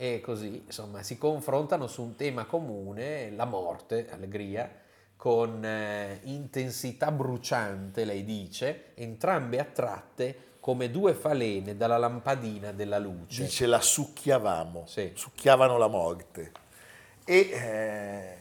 e 0.00 0.20
così 0.20 0.62
insomma 0.64 1.02
si 1.02 1.18
confrontano 1.18 1.88
su 1.88 2.02
un 2.02 2.14
tema 2.14 2.44
comune, 2.46 3.30
la 3.32 3.44
morte, 3.44 4.08
allegria, 4.10 4.70
con 5.16 5.64
eh, 5.64 6.20
intensità 6.22 7.10
bruciante, 7.10 8.04
lei 8.04 8.24
dice, 8.24 8.92
entrambe 8.94 9.58
attratte 9.58 10.46
come 10.60 10.90
due 10.90 11.14
falene 11.14 11.76
dalla 11.76 11.96
lampadina 11.96 12.70
della 12.70 12.98
luce. 12.98 13.42
dice 13.42 13.66
la 13.66 13.80
succhiavamo, 13.80 14.84
Sì. 14.86 15.10
succhiavano 15.14 15.76
la 15.76 15.88
morte. 15.88 16.52
E 17.24 17.50
eh, 17.52 18.37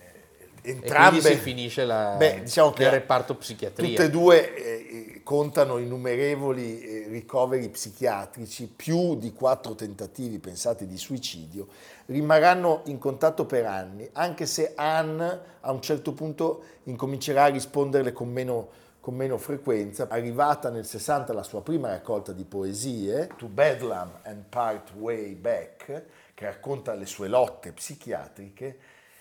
entrambe 0.69 1.19
quindi 1.19 1.37
si 1.37 1.43
finisce 1.43 1.85
la, 1.85 2.15
Beh, 2.17 2.41
diciamo 2.43 2.71
che 2.71 2.83
nel 2.83 2.91
reparto 2.91 3.35
psichiatria. 3.35 3.87
Tutte 3.87 4.03
e 4.03 4.09
due 4.09 4.55
eh, 4.55 5.21
contano 5.23 5.77
innumerevoli 5.77 6.79
eh, 6.79 7.07
ricoveri 7.09 7.67
psichiatrici, 7.69 8.71
più 8.73 9.15
di 9.17 9.33
quattro 9.33 9.75
tentativi, 9.75 10.39
pensate, 10.39 10.87
di 10.87 10.97
suicidio, 10.97 11.67
rimarranno 12.07 12.83
in 12.85 12.97
contatto 12.97 13.45
per 13.45 13.65
anni, 13.65 14.07
anche 14.13 14.45
se 14.45 14.73
Anne 14.75 15.39
a 15.61 15.71
un 15.71 15.81
certo 15.81 16.13
punto 16.13 16.63
incomincerà 16.83 17.45
a 17.45 17.47
risponderle 17.47 18.13
con 18.13 18.29
meno, 18.29 18.69
con 18.99 19.15
meno 19.15 19.37
frequenza. 19.37 20.07
Arrivata 20.09 20.69
nel 20.69 20.85
60 20.85 21.33
la 21.33 21.43
sua 21.43 21.61
prima 21.61 21.89
raccolta 21.89 22.31
di 22.31 22.43
poesie, 22.43 23.29
To 23.37 23.47
Bedlam 23.47 24.19
and 24.23 24.43
Part 24.47 24.91
Way 24.93 25.35
Back, 25.35 26.03
che 26.33 26.45
racconta 26.45 26.93
le 26.93 27.05
sue 27.05 27.27
lotte 27.27 27.71
psichiatriche, 27.71 28.77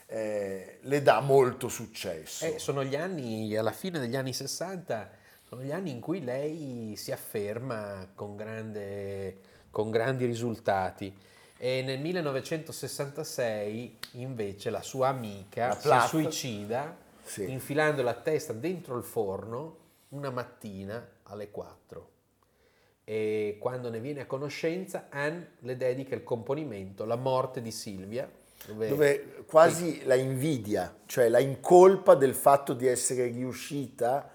eh, 0.07 0.79
le 0.83 1.03
dà 1.03 1.21
molto 1.21 1.69
successo. 1.69 2.45
Eh, 2.47 2.59
sono 2.59 2.85
gli 2.85 2.97
anni, 2.97 3.57
alla 3.57 3.73
fine 3.73 3.99
degli 3.99 4.17
anni 4.17 4.33
60, 4.33 5.11
sono 5.43 5.63
gli 5.63 5.73
anni 5.73 5.91
in 5.91 6.01
cui 6.01 6.23
lei 6.23 6.95
si 6.97 7.13
afferma 7.13 8.09
con, 8.15 8.37
grande- 8.37 9.39
con 9.71 9.91
grandi 9.91 10.25
risultati. 10.25 11.15
E 11.59 11.83
nel 11.83 12.01
1966 12.01 13.99
invece 14.13 14.71
la 14.71 14.83
sua 14.83 15.09
amica 15.09 15.79
La 15.85 16.03
si 16.03 16.09
suicida 16.09 16.97
Sì. 17.23 17.51
infilando 17.51 18.03
la 18.03 18.15
testa 18.15 18.53
dentro 18.53 18.97
il 18.99 19.05
forno 19.05 19.85
una 20.11 20.31
mattina 20.31 21.05
alle 21.25 21.51
4. 21.51 22.11
E 23.05 23.57
quando 23.61 23.89
ne 23.89 24.01
viene 24.01 24.23
a 24.23 24.27
conoscenza, 24.27 25.07
Anne 25.11 25.53
le 25.61 25.77
dedica 25.77 26.15
il 26.15 26.25
componimento 26.25 27.05
La 27.05 27.17
morte 27.17 27.63
di 27.63 27.71
Silvia, 27.71 28.29
dove, 28.67 28.89
dove 28.89 29.45
quasi 29.47 30.05
la 30.05 30.15
invidia, 30.15 30.95
cioè 31.07 31.29
la 31.29 31.39
incolpa 31.39 32.15
del 32.15 32.35
fatto 32.35 32.73
di 32.75 32.87
essere 32.87 33.27
riuscita 33.27 34.31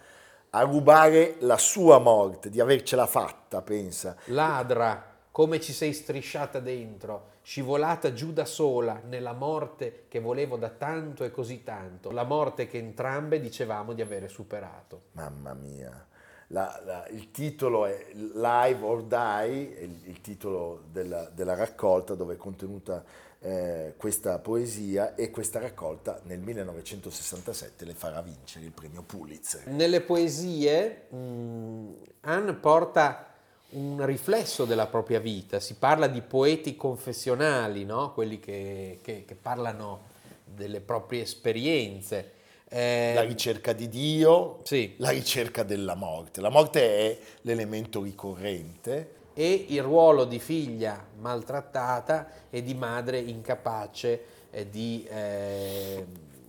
a 0.50 0.62
rubare 0.62 1.36
la 1.40 1.58
sua 1.58 2.00
morte, 2.00 2.50
di 2.50 2.60
avercela 2.60 3.06
fatta, 3.06 3.62
pensa. 3.62 4.16
ladra, 4.26 5.10
come 5.32 5.62
ci 5.62 5.72
sei 5.72 5.94
strisciata 5.94 6.60
dentro, 6.60 7.30
scivolata 7.42 8.14
giù 8.14 8.34
da 8.34 8.46
sola 8.46 9.02
nella 9.08 9.34
morte 9.34 10.06
che 10.10 10.20
volevo 10.20 10.58
da 10.58 10.70
tanto 10.70 11.24
e 11.24 11.32
così 11.32 11.64
tanto, 11.64 12.12
la 12.12 12.24
morte 12.24 12.68
che 12.68 12.78
entrambe 12.78 13.40
dicevamo 13.40 13.94
di 13.94 14.02
avere 14.02 14.28
superato. 14.28 15.04
Mamma 15.14 15.54
mia. 15.54 16.08
La- 16.52 16.82
la- 16.86 17.08
il 17.10 17.32
titolo 17.32 17.86
è 17.86 18.08
Live 18.14 18.84
or 18.84 19.04
Die, 19.04 19.78
il, 19.82 20.00
il 20.10 20.22
titolo 20.22 20.84
della, 20.92 21.30
della 21.34 21.56
raccolta 21.56 22.14
dove 22.14 22.34
è 22.34 22.38
contenuta 22.38 23.04
eh, 23.40 23.94
questa 23.98 24.38
poesia 24.40 25.16
e 25.16 25.32
questa 25.32 25.60
raccolta 25.60 26.20
nel 26.26 26.40
1967 26.40 27.86
le 27.86 27.94
farà 27.94 28.22
vincere 28.22 28.66
il 28.66 28.72
premio 28.72 29.02
Pulitzer. 29.02 29.68
Nelle 29.68 30.02
poesie 30.02 31.08
mh, 31.10 31.94
Anne 32.22 32.54
porta 32.54 33.28
un 33.70 34.06
riflesso 34.06 34.66
della 34.66 34.88
propria 34.88 35.20
vita, 35.20 35.60
si 35.62 35.76
parla 35.76 36.08
di 36.08 36.22
poeti 36.22 36.76
confessionali, 36.76 37.86
no? 37.86 38.12
quelli 38.14 38.40
che, 38.40 39.00
che- 39.02 39.24
che 39.26 39.36
parlano 39.36 40.10
delle 40.44 40.82
proprie 40.82 41.22
esperienze. 41.22 42.40
Eh, 42.74 43.12
La 43.14 43.24
ricerca 43.24 43.74
di 43.74 43.90
Dio, 43.90 44.60
Sì. 44.64 44.94
la 44.98 45.10
ricerca 45.10 45.64
della 45.64 45.94
morte. 45.96 46.40
La 46.40 46.50
morte 46.50 46.82
è 46.82 47.18
l'elemento 47.42 48.02
ricorrente. 48.02 49.16
e 49.34 49.66
il 49.70 49.82
ruolo 49.82 50.26
di 50.26 50.40
figlia 50.40 51.06
maltrattata 51.20 52.28
e 52.50 52.62
di 52.64 52.74
madre 52.76 53.18
incapace 53.18 54.24
eh, 54.52 54.70
di 54.70 55.06
eh, 55.10 56.06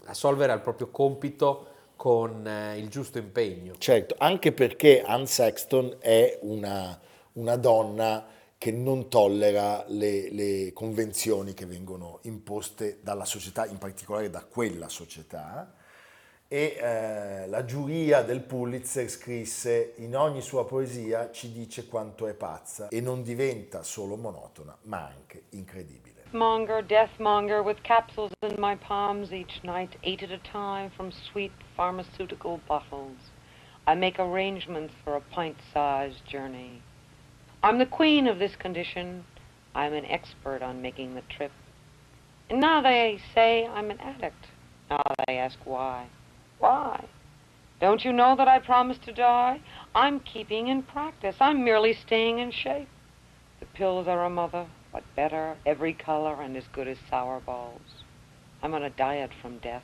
assolvere 0.07 0.51
al 0.53 0.61
proprio 0.61 0.89
compito 0.91 1.67
con 1.97 2.45
eh, 2.47 2.77
il 2.79 2.89
giusto 2.89 3.19
impegno. 3.19 3.75
Certo, 3.79 4.17
anche 4.19 4.53
perché 4.53 5.01
Anne 5.03 5.27
Sexton 5.27 5.97
è 6.01 6.39
una, 6.43 6.99
una 7.35 7.57
donna 7.57 8.27
che 8.59 8.73
non 8.73 9.09
tollera 9.09 9.85
le, 9.89 10.31
le 10.33 10.73
convenzioni 10.73 11.55
che 11.55 11.67
vengono 11.67 12.19
imposte 12.23 12.99
dalla 13.01 13.25
società, 13.25 13.65
in 13.67 13.79
particolare 13.79 14.29
da 14.31 14.45
quella 14.45 14.89
società. 14.89 15.73
E 16.53 16.77
eh, 16.79 17.47
la 17.47 17.65
giuria 17.65 18.21
del 18.21 18.43
Pulitzer 18.43 19.09
scrisse 19.09 19.95
in 19.97 20.15
ogni 20.15 20.43
sua 20.43 20.67
poesia 20.67 21.31
ci 21.31 21.51
dice 21.51 21.88
quanto 21.88 22.27
è 22.27 22.35
pazza 22.35 22.88
e 22.88 23.01
non 23.01 23.23
diventa 23.23 23.83
solo 23.83 24.17
monotona, 24.17 24.77
ma 24.83 24.99
anche 24.99 25.45
incredibile. 25.53 26.27
Monger, 26.33 26.85
deathmonger, 26.85 27.62
with 27.62 27.81
capsules 27.81 28.31
in 28.43 28.57
my 28.59 28.77
palms 28.77 29.33
each 29.33 29.62
night, 29.62 29.97
eight 30.03 30.23
at 30.23 30.31
a 30.31 30.41
time 30.43 30.91
from 30.91 31.11
sweet 31.11 31.53
pharmaceutical 31.75 32.61
bottles. 32.67 33.17
I 33.87 33.95
make 33.95 34.19
arrangements 34.19 34.93
for 35.05 35.17
a 35.17 35.23
pint 35.35 35.57
sized 35.73 36.21
journey. 36.27 36.83
I'm 37.62 37.79
the 37.79 37.88
queen 37.88 38.29
of 38.29 38.38
this 38.38 38.57
condition. 38.57 39.25
I'm 39.75 39.95
an 39.95 40.05
expert 40.05 40.61
on 40.61 40.83
making 40.83 41.15
the 41.15 41.23
trip. 41.35 41.53
And 42.51 42.61
now 42.61 42.83
they 42.83 43.19
say 43.35 43.67
I'm 43.67 43.91
an 43.91 44.01
addict. 44.01 44.49
Now 44.91 45.01
they 45.27 45.38
ask 45.38 45.59
why. 45.65 46.09
Why? 46.62 47.07
Don't 47.81 48.05
you 48.05 48.12
know 48.12 48.37
that 48.37 48.46
I 48.46 48.61
promised 48.61 49.03
to 49.03 49.12
die? 49.12 49.59
I'm 49.96 50.20
keeping 50.20 50.68
in 50.68 50.85
practice. 50.85 51.35
I'm 51.40 51.64
merely 51.64 51.92
staying 51.92 52.38
in 52.38 52.53
shape. 52.53 52.87
The 53.59 53.66
pills 53.66 54.07
are 54.07 54.25
a 54.25 54.31
mother, 54.31 54.66
but 54.92 55.03
better, 55.16 55.57
every 55.66 55.92
color, 55.92 56.40
and 56.40 56.57
as 56.57 56.68
good 56.72 56.87
as 56.87 56.98
sour 57.11 57.40
balls. 57.40 58.05
I'm 58.62 58.75
on 58.75 58.85
a 58.85 58.90
diet 58.90 59.33
from 59.42 59.59
death. 59.59 59.83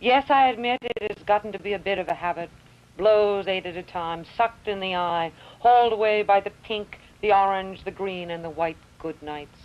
Yes, 0.00 0.28
I 0.30 0.48
admit 0.48 0.80
it 0.82 1.16
has 1.16 1.24
gotten 1.24 1.52
to 1.52 1.60
be 1.60 1.74
a 1.74 1.78
bit 1.78 2.00
of 2.00 2.08
a 2.08 2.14
habit. 2.14 2.50
Blows 2.96 3.46
eight 3.46 3.64
at 3.64 3.76
a 3.76 3.84
time, 3.84 4.24
sucked 4.36 4.66
in 4.66 4.80
the 4.80 4.96
eye, 4.96 5.30
hauled 5.60 5.92
away 5.92 6.24
by 6.24 6.40
the 6.40 6.52
pink, 6.64 6.98
the 7.22 7.32
orange, 7.32 7.84
the 7.84 7.92
green, 7.92 8.32
and 8.32 8.44
the 8.44 8.50
white 8.50 8.78
good 8.98 9.22
nights. 9.22 9.60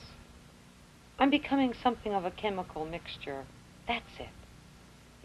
I'm 1.17 1.32
becoming 1.32 1.73
something 1.73 2.13
of 2.13 2.23
a 2.23 2.30
chemical 2.30 2.86
mixture. 2.86 3.45
That's 3.88 4.19
it. 4.19 4.42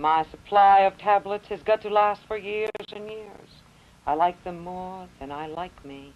My 0.01 0.25
supply 0.31 0.83
of 0.87 0.97
tablets 0.97 1.49
has 1.49 1.61
got 1.65 1.83
to 1.83 1.91
last 1.91 2.21
for 2.29 2.37
years 2.37 2.71
and 2.95 3.11
years. 3.11 3.51
I 4.07 4.15
like 4.15 4.41
them 4.45 4.61
more 4.61 5.09
than 5.19 5.33
I 5.33 5.49
like 5.49 5.85
me. 5.85 6.13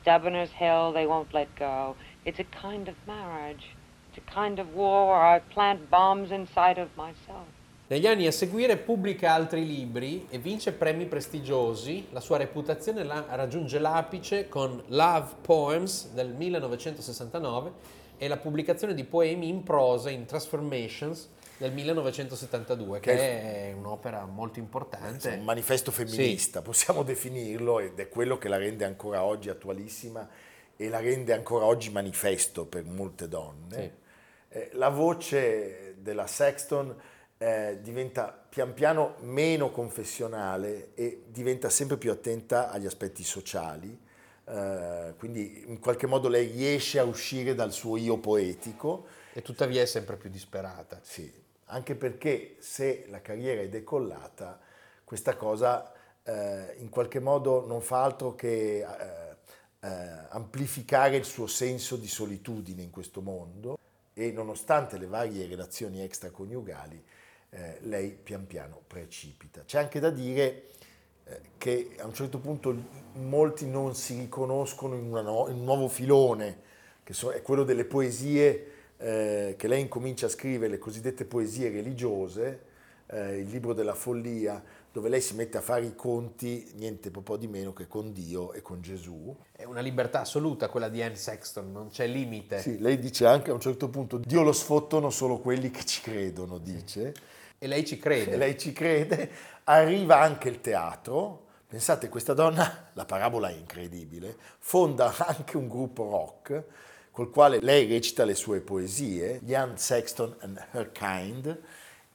Stubborn 0.00 0.36
as 0.36 0.52
hell, 0.52 0.92
they 0.92 1.04
won't 1.04 1.34
let 1.34 1.48
go. 1.56 1.96
It's 2.24 2.38
a 2.38 2.44
kind 2.44 2.86
of 2.86 2.94
marriage. 3.04 3.74
It's 4.08 4.18
a 4.24 4.30
kind 4.32 4.60
of 4.60 4.76
war 4.76 5.16
I 5.20 5.40
plant 5.40 5.90
bombs 5.90 6.30
inside 6.30 6.78
of 6.78 6.90
myself. 6.96 7.48
Negli 7.88 8.06
anni 8.06 8.28
a 8.28 8.30
seguire 8.30 8.76
pubblica 8.76 9.32
altri 9.32 9.66
libri 9.66 10.28
e 10.30 10.38
vince 10.38 10.70
premi 10.72 11.06
prestigiosi. 11.06 12.06
La 12.12 12.20
sua 12.20 12.36
reputazione 12.36 13.02
la 13.02 13.26
raggiunge 13.30 13.80
l'apice 13.80 14.48
con 14.48 14.80
Love 14.86 15.34
Poems 15.40 16.12
del 16.12 16.28
1969 16.34 17.72
e 18.16 18.28
la 18.28 18.36
pubblicazione 18.36 18.94
di 18.94 19.02
poemi 19.02 19.48
in 19.48 19.64
prosa 19.64 20.08
in 20.08 20.24
Transformations 20.24 21.28
del 21.62 21.72
1972, 21.72 22.98
che 22.98 23.14
Che 23.14 23.68
è 23.68 23.72
un'opera 23.72 24.26
molto 24.26 24.58
importante. 24.58 25.28
un 25.30 25.44
manifesto 25.44 25.92
femminista, 25.92 26.60
possiamo 26.60 27.04
definirlo, 27.04 27.78
ed 27.78 27.98
è 27.98 28.08
quello 28.08 28.36
che 28.36 28.48
la 28.48 28.56
rende 28.56 28.84
ancora 28.84 29.22
oggi 29.22 29.48
attualissima 29.48 30.28
e 30.76 30.88
la 30.88 30.98
rende 30.98 31.32
ancora 31.32 31.64
oggi 31.64 31.90
manifesto 31.90 32.66
per 32.66 32.84
molte 32.84 33.28
donne. 33.28 33.76
Sì. 33.76 34.58
Eh, 34.58 34.70
la 34.72 34.88
voce 34.88 35.94
della 35.98 36.26
Sexton 36.26 36.94
eh, 37.38 37.78
diventa 37.80 38.44
pian 38.48 38.74
piano 38.74 39.14
meno 39.20 39.70
confessionale 39.70 40.90
e 40.94 41.22
diventa 41.28 41.70
sempre 41.70 41.96
più 41.96 42.10
attenta 42.10 42.70
agli 42.70 42.86
aspetti 42.86 43.22
sociali, 43.22 43.96
eh, 44.44 45.14
quindi 45.16 45.64
in 45.66 45.78
qualche 45.78 46.06
modo 46.08 46.28
lei 46.28 46.48
riesce 46.48 46.98
a 46.98 47.04
uscire 47.04 47.54
dal 47.54 47.72
suo 47.72 47.96
io 47.96 48.18
poetico. 48.18 49.06
E 49.32 49.40
tuttavia 49.42 49.80
è 49.80 49.86
sempre 49.86 50.16
più 50.16 50.28
disperata. 50.28 50.98
Sì, 51.02 51.32
anche 51.72 51.94
perché 51.94 52.56
se 52.58 53.06
la 53.08 53.20
carriera 53.22 53.62
è 53.62 53.68
decollata, 53.68 54.60
questa 55.04 55.36
cosa 55.36 55.90
eh, 56.22 56.74
in 56.78 56.90
qualche 56.90 57.18
modo 57.18 57.66
non 57.66 57.80
fa 57.80 58.02
altro 58.02 58.34
che 58.34 58.80
eh, 58.80 59.36
eh, 59.80 59.88
amplificare 60.28 61.16
il 61.16 61.24
suo 61.24 61.46
senso 61.46 61.96
di 61.96 62.06
solitudine 62.06 62.82
in 62.82 62.90
questo 62.90 63.22
mondo 63.22 63.78
e 64.12 64.30
nonostante 64.30 64.98
le 64.98 65.06
varie 65.06 65.46
relazioni 65.46 66.02
extraconiugali, 66.02 67.02
eh, 67.50 67.78
lei 67.80 68.10
pian 68.10 68.46
piano 68.46 68.82
precipita. 68.86 69.62
C'è 69.64 69.78
anche 69.78 69.98
da 69.98 70.10
dire 70.10 70.68
eh, 71.24 71.40
che 71.56 71.96
a 71.98 72.06
un 72.06 72.12
certo 72.12 72.38
punto 72.38 72.74
molti 73.14 73.66
non 73.66 73.94
si 73.94 74.18
riconoscono 74.18 74.94
in, 74.94 75.08
no- 75.08 75.48
in 75.48 75.56
un 75.56 75.64
nuovo 75.64 75.88
filone, 75.88 76.60
che 77.02 77.14
so- 77.14 77.30
è 77.32 77.40
quello 77.40 77.64
delle 77.64 77.86
poesie 77.86 78.71
eh, 79.02 79.54
che 79.58 79.66
lei 79.66 79.80
incomincia 79.80 80.26
a 80.26 80.28
scrivere, 80.28 80.70
le 80.70 80.78
cosiddette 80.78 81.24
poesie 81.24 81.70
religiose, 81.70 82.60
eh, 83.06 83.38
il 83.38 83.48
libro 83.48 83.72
della 83.72 83.94
follia, 83.94 84.62
dove 84.92 85.08
lei 85.08 85.20
si 85.20 85.34
mette 85.34 85.58
a 85.58 85.60
fare 85.60 85.84
i 85.86 85.96
conti, 85.96 86.70
niente 86.76 87.10
po' 87.10 87.36
di 87.36 87.48
meno 87.48 87.72
che 87.72 87.88
con 87.88 88.12
Dio 88.12 88.52
e 88.52 88.62
con 88.62 88.80
Gesù. 88.80 89.34
È 89.50 89.64
una 89.64 89.80
libertà 89.80 90.20
assoluta 90.20 90.68
quella 90.68 90.88
di 90.88 91.02
Anne 91.02 91.16
Sexton, 91.16 91.72
non 91.72 91.88
c'è 91.88 92.06
limite. 92.06 92.60
Sì, 92.60 92.78
lei 92.78 92.98
dice 92.98 93.26
anche 93.26 93.50
a 93.50 93.54
un 93.54 93.60
certo 93.60 93.88
punto, 93.88 94.18
Dio 94.18 94.42
lo 94.42 94.52
sfottono 94.52 95.10
solo 95.10 95.38
quelli 95.38 95.70
che 95.70 95.84
ci 95.84 96.00
credono, 96.00 96.58
dice. 96.58 97.12
E 97.58 97.66
lei 97.66 97.84
ci 97.84 97.98
crede. 97.98 98.32
E 98.32 98.36
lei 98.38 98.56
ci 98.56 98.72
crede, 98.72 99.30
arriva 99.64 100.20
anche 100.20 100.48
il 100.48 100.60
teatro. 100.60 101.46
Pensate, 101.66 102.08
questa 102.08 102.34
donna, 102.34 102.90
la 102.92 103.04
parabola 103.06 103.48
è 103.48 103.54
incredibile, 103.54 104.36
fonda 104.58 105.12
anche 105.26 105.56
un 105.56 105.68
gruppo 105.68 106.08
rock 106.08 106.64
col 107.12 107.30
quale 107.30 107.60
lei 107.60 107.86
recita 107.86 108.24
le 108.24 108.34
sue 108.34 108.60
poesie, 108.60 109.40
Anne 109.54 109.76
Sexton 109.76 110.34
and 110.40 110.66
Her 110.72 110.90
Kind, 110.90 111.60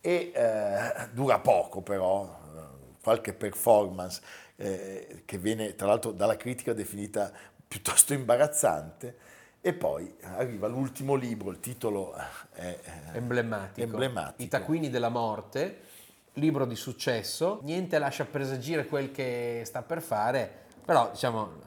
e 0.02 0.32
eh, 0.34 1.08
dura 1.14 1.40
poco 1.40 1.82
però, 1.82 2.24
eh, 2.26 2.96
qualche 3.02 3.34
performance 3.34 4.22
eh, 4.56 5.22
che 5.24 5.38
viene 5.38 5.76
tra 5.76 5.88
l'altro 5.88 6.12
dalla 6.12 6.36
critica 6.36 6.74
definita 6.74 7.32
piuttosto 7.68 8.14
imbarazzante, 8.14 9.16
e 9.62 9.74
poi 9.74 10.16
arriva 10.22 10.68
l'ultimo 10.68 11.14
libro, 11.16 11.52
il 11.52 11.60
titolo 11.60 12.14
è 12.54 12.80
eh, 12.84 13.18
emblematico. 13.18 13.86
emblematico. 13.86 14.42
I 14.42 14.48
taccuini 14.48 14.90
della 14.90 15.10
morte, 15.10 15.82
libro 16.34 16.66
di 16.66 16.76
successo, 16.76 17.60
niente 17.64 18.00
lascia 18.00 18.26
presagire 18.26 18.88
quel 18.88 19.12
che 19.12 19.62
sta 19.66 19.84
per 19.84 20.02
fare, 20.02 20.50
però 20.86 21.10
diciamo 21.12 21.66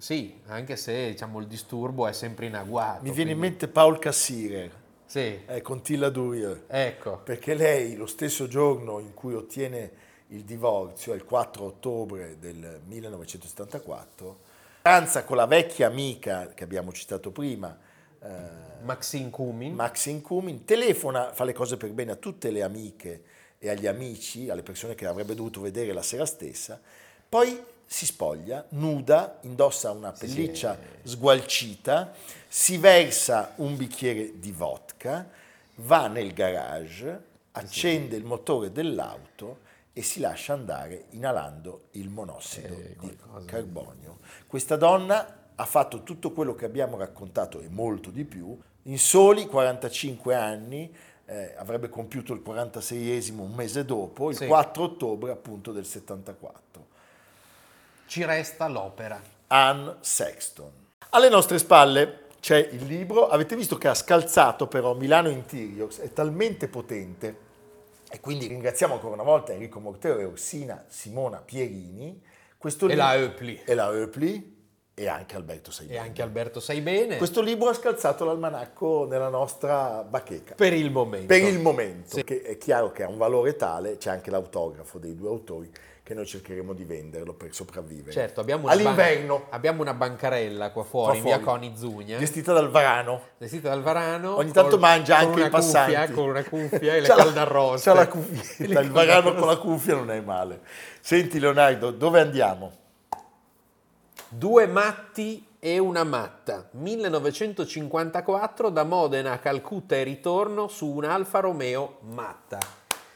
sì, 0.00 0.40
anche 0.46 0.76
se 0.76 1.10
diciamo, 1.10 1.40
il 1.40 1.46
disturbo 1.46 2.06
è 2.06 2.12
sempre 2.12 2.46
in 2.46 2.54
agguato. 2.56 3.02
Mi 3.02 3.10
viene 3.10 3.32
in 3.32 3.38
mente 3.38 3.68
Paul 3.68 3.98
Cassirer, 3.98 4.70
Sì. 5.04 5.40
eh, 5.46 5.60
con 5.60 5.82
Tilla 5.82 6.08
Durier. 6.08 6.64
Ecco. 6.66 7.18
Perché 7.22 7.54
lei, 7.54 7.96
lo 7.96 8.06
stesso 8.06 8.48
giorno 8.48 8.98
in 8.98 9.12
cui 9.12 9.34
ottiene 9.34 10.08
il 10.28 10.44
divorzio, 10.44 11.12
il 11.12 11.24
4 11.24 11.64
ottobre 11.64 12.38
del 12.38 12.80
1974, 12.86 14.38
pranza 14.82 15.24
con 15.24 15.36
la 15.36 15.46
vecchia 15.46 15.86
amica 15.88 16.48
che 16.54 16.64
abbiamo 16.64 16.92
citato 16.92 17.30
prima, 17.30 17.76
eh, 18.22 18.28
Maxine 18.82 19.28
Cumin. 19.28 19.74
Maxine 19.74 20.22
Cumin, 20.22 20.64
telefona, 20.64 21.32
fa 21.34 21.44
le 21.44 21.52
cose 21.52 21.76
per 21.76 21.90
bene 21.90 22.12
a 22.12 22.16
tutte 22.16 22.50
le 22.50 22.62
amiche 22.62 23.22
e 23.58 23.68
agli 23.68 23.86
amici, 23.86 24.48
alle 24.48 24.62
persone 24.62 24.94
che 24.94 25.04
avrebbe 25.06 25.34
dovuto 25.34 25.60
vedere 25.60 25.92
la 25.92 26.00
sera 26.02 26.24
stessa, 26.24 26.80
poi 27.28 27.62
si 27.92 28.06
spoglia, 28.06 28.64
nuda, 28.70 29.38
indossa 29.42 29.90
una 29.90 30.12
pelliccia 30.12 30.78
sgualcita, 31.02 32.12
si 32.46 32.78
versa 32.78 33.54
un 33.56 33.76
bicchiere 33.76 34.38
di 34.38 34.52
vodka, 34.52 35.28
va 35.74 36.06
nel 36.06 36.32
garage, 36.32 37.20
accende 37.50 38.14
il 38.16 38.24
motore 38.24 38.70
dell'auto 38.70 39.58
e 39.92 40.02
si 40.02 40.20
lascia 40.20 40.52
andare 40.52 41.06
inalando 41.10 41.86
il 41.92 42.08
monossido 42.10 42.74
Eh, 42.74 42.96
di- 43.00 43.16
carbonio. 43.44 44.18
Questa 44.46 44.76
donna 44.76 45.48
ha 45.56 45.64
fatto 45.66 46.04
tutto 46.04 46.30
quello 46.30 46.54
che 46.54 46.66
abbiamo 46.66 46.96
raccontato 46.96 47.58
e 47.60 47.68
molto 47.68 48.10
di 48.10 48.24
più 48.24 48.56
in 48.84 48.98
soli 49.00 49.46
45 49.46 50.34
anni. 50.36 50.94
eh, 51.30 51.54
avrebbe 51.58 51.88
compiuto 51.88 52.32
il 52.32 52.42
46esimo 52.44 53.38
un 53.42 53.52
mese 53.52 53.84
dopo, 53.84 54.30
il 54.30 54.36
Sì. 54.36 54.46
4 54.48 54.82
ottobre 54.82 55.30
appunto 55.30 55.70
del 55.70 55.86
74. 55.86 56.69
Ci 58.10 58.24
resta 58.24 58.66
l'opera. 58.66 59.22
Anne 59.46 59.98
Sexton. 60.00 60.68
Alle 61.10 61.28
nostre 61.28 61.58
spalle 61.60 62.22
c'è 62.40 62.56
il 62.72 62.84
libro, 62.84 63.28
avete 63.28 63.54
visto 63.54 63.78
che 63.78 63.86
ha 63.86 63.94
scalzato 63.94 64.66
però 64.66 64.94
Milano 64.94 65.28
Interiors, 65.28 66.00
è 66.00 66.12
talmente 66.12 66.66
potente 66.66 67.36
e 68.10 68.18
quindi 68.18 68.48
ringraziamo 68.48 68.94
ancora 68.94 69.14
una 69.14 69.22
volta 69.22 69.52
Enrico 69.52 69.78
Mortero 69.78 70.18
e 70.18 70.24
Orsina 70.24 70.84
Simona 70.88 71.36
Pierini. 71.36 72.20
Questo 72.58 72.86
E 72.86 72.88
libro- 72.88 73.04
la 73.04 73.14
Eupli. 73.14 73.62
E 73.64 73.74
la 73.74 73.92
Eupli 73.92 74.58
e 74.92 75.06
anche 75.06 75.36
Alberto 75.36 75.70
E 75.70 75.72
Saibini. 75.72 75.98
anche 75.98 76.20
Alberto 76.20 76.58
sai 76.58 76.80
bene. 76.80 77.16
Questo 77.16 77.40
libro 77.40 77.68
ha 77.68 77.74
scalzato 77.74 78.24
l'almanacco 78.24 79.06
nella 79.08 79.28
nostra 79.28 80.02
bacheca. 80.02 80.56
Per 80.56 80.72
il 80.72 80.90
momento. 80.90 81.26
Per 81.28 81.44
il 81.44 81.60
momento, 81.60 82.16
Sì. 82.16 82.24
che 82.24 82.42
è 82.42 82.58
chiaro 82.58 82.90
che 82.90 83.04
ha 83.04 83.08
un 83.08 83.18
valore 83.18 83.54
tale, 83.54 83.98
c'è 83.98 84.10
anche 84.10 84.32
l'autografo 84.32 84.98
dei 84.98 85.14
due 85.14 85.28
autori, 85.28 85.70
che 86.10 86.16
noi 86.16 86.26
cercheremo 86.26 86.72
di 86.72 86.82
venderlo 86.82 87.34
per 87.34 87.54
sopravvivere. 87.54 88.10
Certo, 88.10 88.40
abbiamo 88.40 88.64
una, 88.64 88.74
ban- 88.74 88.84
All'inverno, 88.84 89.46
abbiamo 89.50 89.80
una 89.80 89.94
bancarella 89.94 90.72
qua 90.72 90.82
fuori, 90.82 91.06
Qua 91.06 91.16
in 91.18 91.22
via 91.22 91.38
fuori. 91.38 91.60
Coni 91.68 91.76
Zugna, 91.76 92.18
gestita 92.18 92.52
dal 92.52 92.68
Varano. 92.68 93.22
vestita 93.38 93.68
dal 93.68 93.80
varano. 93.80 94.34
Ogni 94.34 94.50
tanto 94.50 94.70
col- 94.70 94.80
mangia 94.80 95.18
anche 95.18 95.44
i 95.44 95.48
passanti. 95.48 95.94
Cuffia, 95.94 96.10
con 96.10 96.28
una 96.30 96.42
cuffia 96.42 96.94
e 96.96 97.00
le 97.00 97.06
C'ha 97.06 97.14
la- 97.14 97.22
caldarroste. 97.22 97.88
C'ha 97.90 97.96
la 97.96 98.08
cuffietta, 98.08 98.72
le 98.80 98.80
il 98.86 98.90
Varano 98.90 99.34
con 99.34 99.46
la 99.46 99.56
cuffia 99.58 99.94
non 99.94 100.10
è 100.10 100.20
male. 100.20 100.62
Senti 101.00 101.38
Leonardo, 101.38 101.92
dove 101.92 102.18
andiamo? 102.20 102.72
Due 104.28 104.66
matti 104.66 105.46
e 105.60 105.78
una 105.78 106.02
matta. 106.02 106.68
1954 106.72 108.68
da 108.70 108.82
Modena 108.82 109.30
a 109.30 109.38
Calcutta 109.38 109.94
e 109.94 110.02
ritorno 110.02 110.66
su 110.66 110.88
un 110.88 111.04
Alfa 111.04 111.38
Romeo 111.38 111.98
matta. 112.00 112.58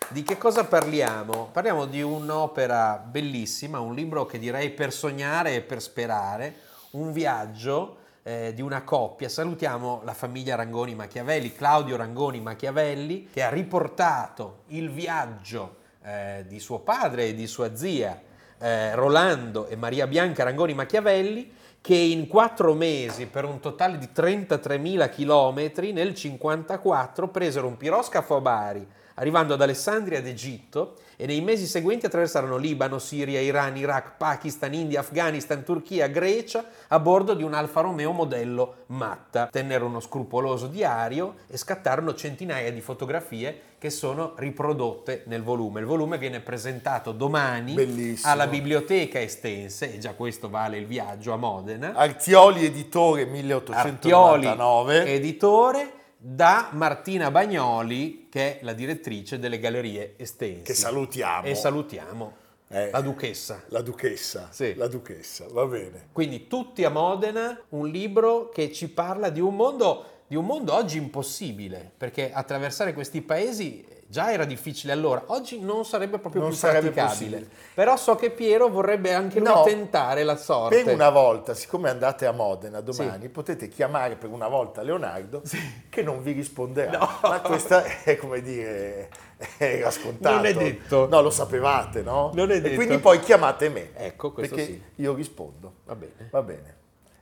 Di 0.08 0.22
che 0.22 0.36
cosa 0.36 0.64
parliamo? 0.64 1.48
Parliamo 1.50 1.86
di 1.86 2.02
un'opera 2.02 3.02
bellissima, 3.04 3.80
un 3.80 3.94
libro 3.94 4.26
che 4.26 4.38
direi 4.38 4.70
per 4.70 4.92
sognare 4.92 5.54
e 5.56 5.60
per 5.62 5.80
sperare, 5.80 6.54
un 6.90 7.10
viaggio 7.10 7.96
eh, 8.22 8.52
di 8.54 8.60
una 8.60 8.82
coppia. 8.82 9.28
Salutiamo 9.28 10.02
la 10.04 10.12
famiglia 10.12 10.56
Rangoni 10.56 10.94
Machiavelli, 10.94 11.54
Claudio 11.54 11.96
Rangoni 11.96 12.40
Machiavelli, 12.40 13.28
che 13.32 13.42
ha 13.42 13.48
riportato 13.48 14.64
il 14.68 14.90
viaggio 14.90 15.76
eh, 16.02 16.44
di 16.46 16.60
suo 16.60 16.80
padre 16.80 17.28
e 17.28 17.34
di 17.34 17.46
sua 17.46 17.74
zia 17.74 18.20
eh, 18.58 18.94
Rolando 18.94 19.66
e 19.66 19.74
Maria 19.74 20.06
Bianca 20.06 20.44
Rangoni 20.44 20.74
Machiavelli 20.74 21.52
che 21.80 21.96
in 21.96 22.28
quattro 22.28 22.72
mesi, 22.74 23.26
per 23.26 23.44
un 23.44 23.60
totale 23.60 23.98
di 23.98 24.08
33.000 24.14 25.10
chilometri, 25.10 25.92
nel 25.92 26.14
54 26.14 27.28
presero 27.28 27.66
un 27.66 27.76
piroscafo 27.76 28.36
a 28.36 28.40
Bari, 28.40 28.88
arrivando 29.14 29.54
ad 29.54 29.62
Alessandria 29.62 30.20
d'Egitto 30.20 30.96
e 31.16 31.26
nei 31.26 31.40
mesi 31.40 31.66
seguenti 31.66 32.06
attraversarono 32.06 32.56
Libano, 32.56 32.98
Siria, 32.98 33.40
Iran, 33.40 33.76
Iraq, 33.76 34.16
Pakistan, 34.16 34.74
India, 34.74 35.00
Afghanistan, 35.00 35.62
Turchia, 35.62 36.08
Grecia 36.08 36.64
a 36.88 36.98
bordo 36.98 37.34
di 37.34 37.42
un 37.42 37.54
Alfa 37.54 37.82
Romeo 37.82 38.12
modello 38.12 38.74
Matta. 38.86 39.48
Tennero 39.50 39.86
uno 39.86 40.00
scrupoloso 40.00 40.66
diario 40.66 41.36
e 41.48 41.56
scattarono 41.56 42.14
centinaia 42.14 42.72
di 42.72 42.80
fotografie 42.80 43.72
che 43.78 43.90
sono 43.90 44.32
riprodotte 44.36 45.24
nel 45.26 45.42
volume. 45.42 45.80
Il 45.80 45.86
volume 45.86 46.16
viene 46.16 46.40
presentato 46.40 47.12
domani 47.12 47.74
Bellissimo. 47.74 48.32
alla 48.32 48.46
biblioteca 48.46 49.20
Estense, 49.20 49.94
e 49.94 49.98
già 49.98 50.14
questo 50.14 50.48
vale 50.48 50.78
il 50.78 50.86
viaggio 50.86 51.32
a 51.32 51.36
Modena. 51.36 51.92
Artioli 51.94 52.64
Editore 52.64 53.24
Artioli, 53.24 53.26
1899. 53.26 55.12
editore, 55.12 55.92
da 56.26 56.70
Martina 56.72 57.30
Bagnoli, 57.30 58.28
che 58.30 58.58
è 58.58 58.64
la 58.64 58.72
direttrice 58.72 59.38
delle 59.38 59.58
Gallerie 59.58 60.14
Estensi. 60.16 60.62
Che 60.62 60.72
salutiamo. 60.72 61.46
E 61.46 61.54
salutiamo 61.54 62.36
Eh, 62.68 62.90
la 62.90 63.02
duchessa. 63.02 63.62
La 63.68 63.82
duchessa. 63.82 64.48
Sì. 64.50 64.74
La 64.74 64.88
duchessa, 64.88 65.44
va 65.50 65.66
bene. 65.66 66.08
Quindi 66.12 66.46
tutti 66.46 66.82
a 66.82 66.88
Modena, 66.88 67.60
un 67.70 67.88
libro 67.88 68.48
che 68.48 68.72
ci 68.72 68.88
parla 68.88 69.28
di 69.28 69.40
un 69.40 69.54
mondo, 69.54 70.22
di 70.26 70.34
un 70.34 70.46
mondo 70.46 70.72
oggi 70.72 70.96
impossibile, 70.96 71.92
perché 71.94 72.32
attraversare 72.32 72.94
questi 72.94 73.20
paesi 73.20 73.84
già 74.14 74.30
era 74.30 74.44
difficile 74.44 74.92
allora, 74.92 75.24
oggi 75.26 75.58
non 75.58 75.84
sarebbe 75.84 76.18
proprio 76.18 76.42
Non 76.42 76.50
più 76.50 76.58
sarebbe 76.58 76.90
praticabile. 76.92 77.38
possibile. 77.38 77.56
Però 77.74 77.96
so 77.96 78.14
che 78.14 78.30
Piero 78.30 78.68
vorrebbe 78.68 79.12
anche 79.12 79.40
lui 79.40 79.48
No, 79.48 79.64
tentare 79.64 80.22
la 80.22 80.36
sorte. 80.36 80.84
Per 80.84 80.94
una 80.94 81.10
volta, 81.10 81.52
siccome 81.52 81.90
andate 81.90 82.24
a 82.24 82.30
Modena 82.30 82.80
domani, 82.80 83.28
potete 83.28 83.66
chiamare 83.66 84.14
per 84.14 84.30
una 84.30 84.46
volta 84.46 84.82
Leonardo 84.82 85.42
che 85.88 86.02
non 86.04 86.22
vi 86.22 86.30
risponderà. 86.30 86.96
No. 86.96 87.08
Ma 87.22 87.40
questa 87.40 87.82
è 88.04 88.16
come 88.16 88.40
dire, 88.40 89.10
era 89.58 89.90
scontato. 89.90 90.36
Non 90.36 90.46
è 90.46 90.54
detto. 90.54 91.08
No, 91.08 91.20
lo 91.20 91.30
sapevate, 91.30 92.02
no? 92.02 92.30
Non 92.34 92.52
è 92.52 92.54
E 92.54 92.60
detto. 92.60 92.74
quindi 92.76 92.98
poi 92.98 93.18
chiamate 93.18 93.68
me. 93.68 93.96
Ecco, 93.96 94.30
questo 94.30 94.54
perché 94.54 94.70
sì. 94.70 94.82
io 95.02 95.12
rispondo. 95.14 95.72
Va 95.86 95.96
bene. 95.96 96.28
Va 96.30 96.42
bene. 96.42 96.76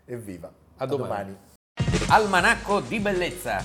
Evviva. 0.04 0.52
A 0.76 0.84
domani. 0.84 1.34
Almanacco 2.08 2.80
di 2.80 3.00
bellezza 3.00 3.64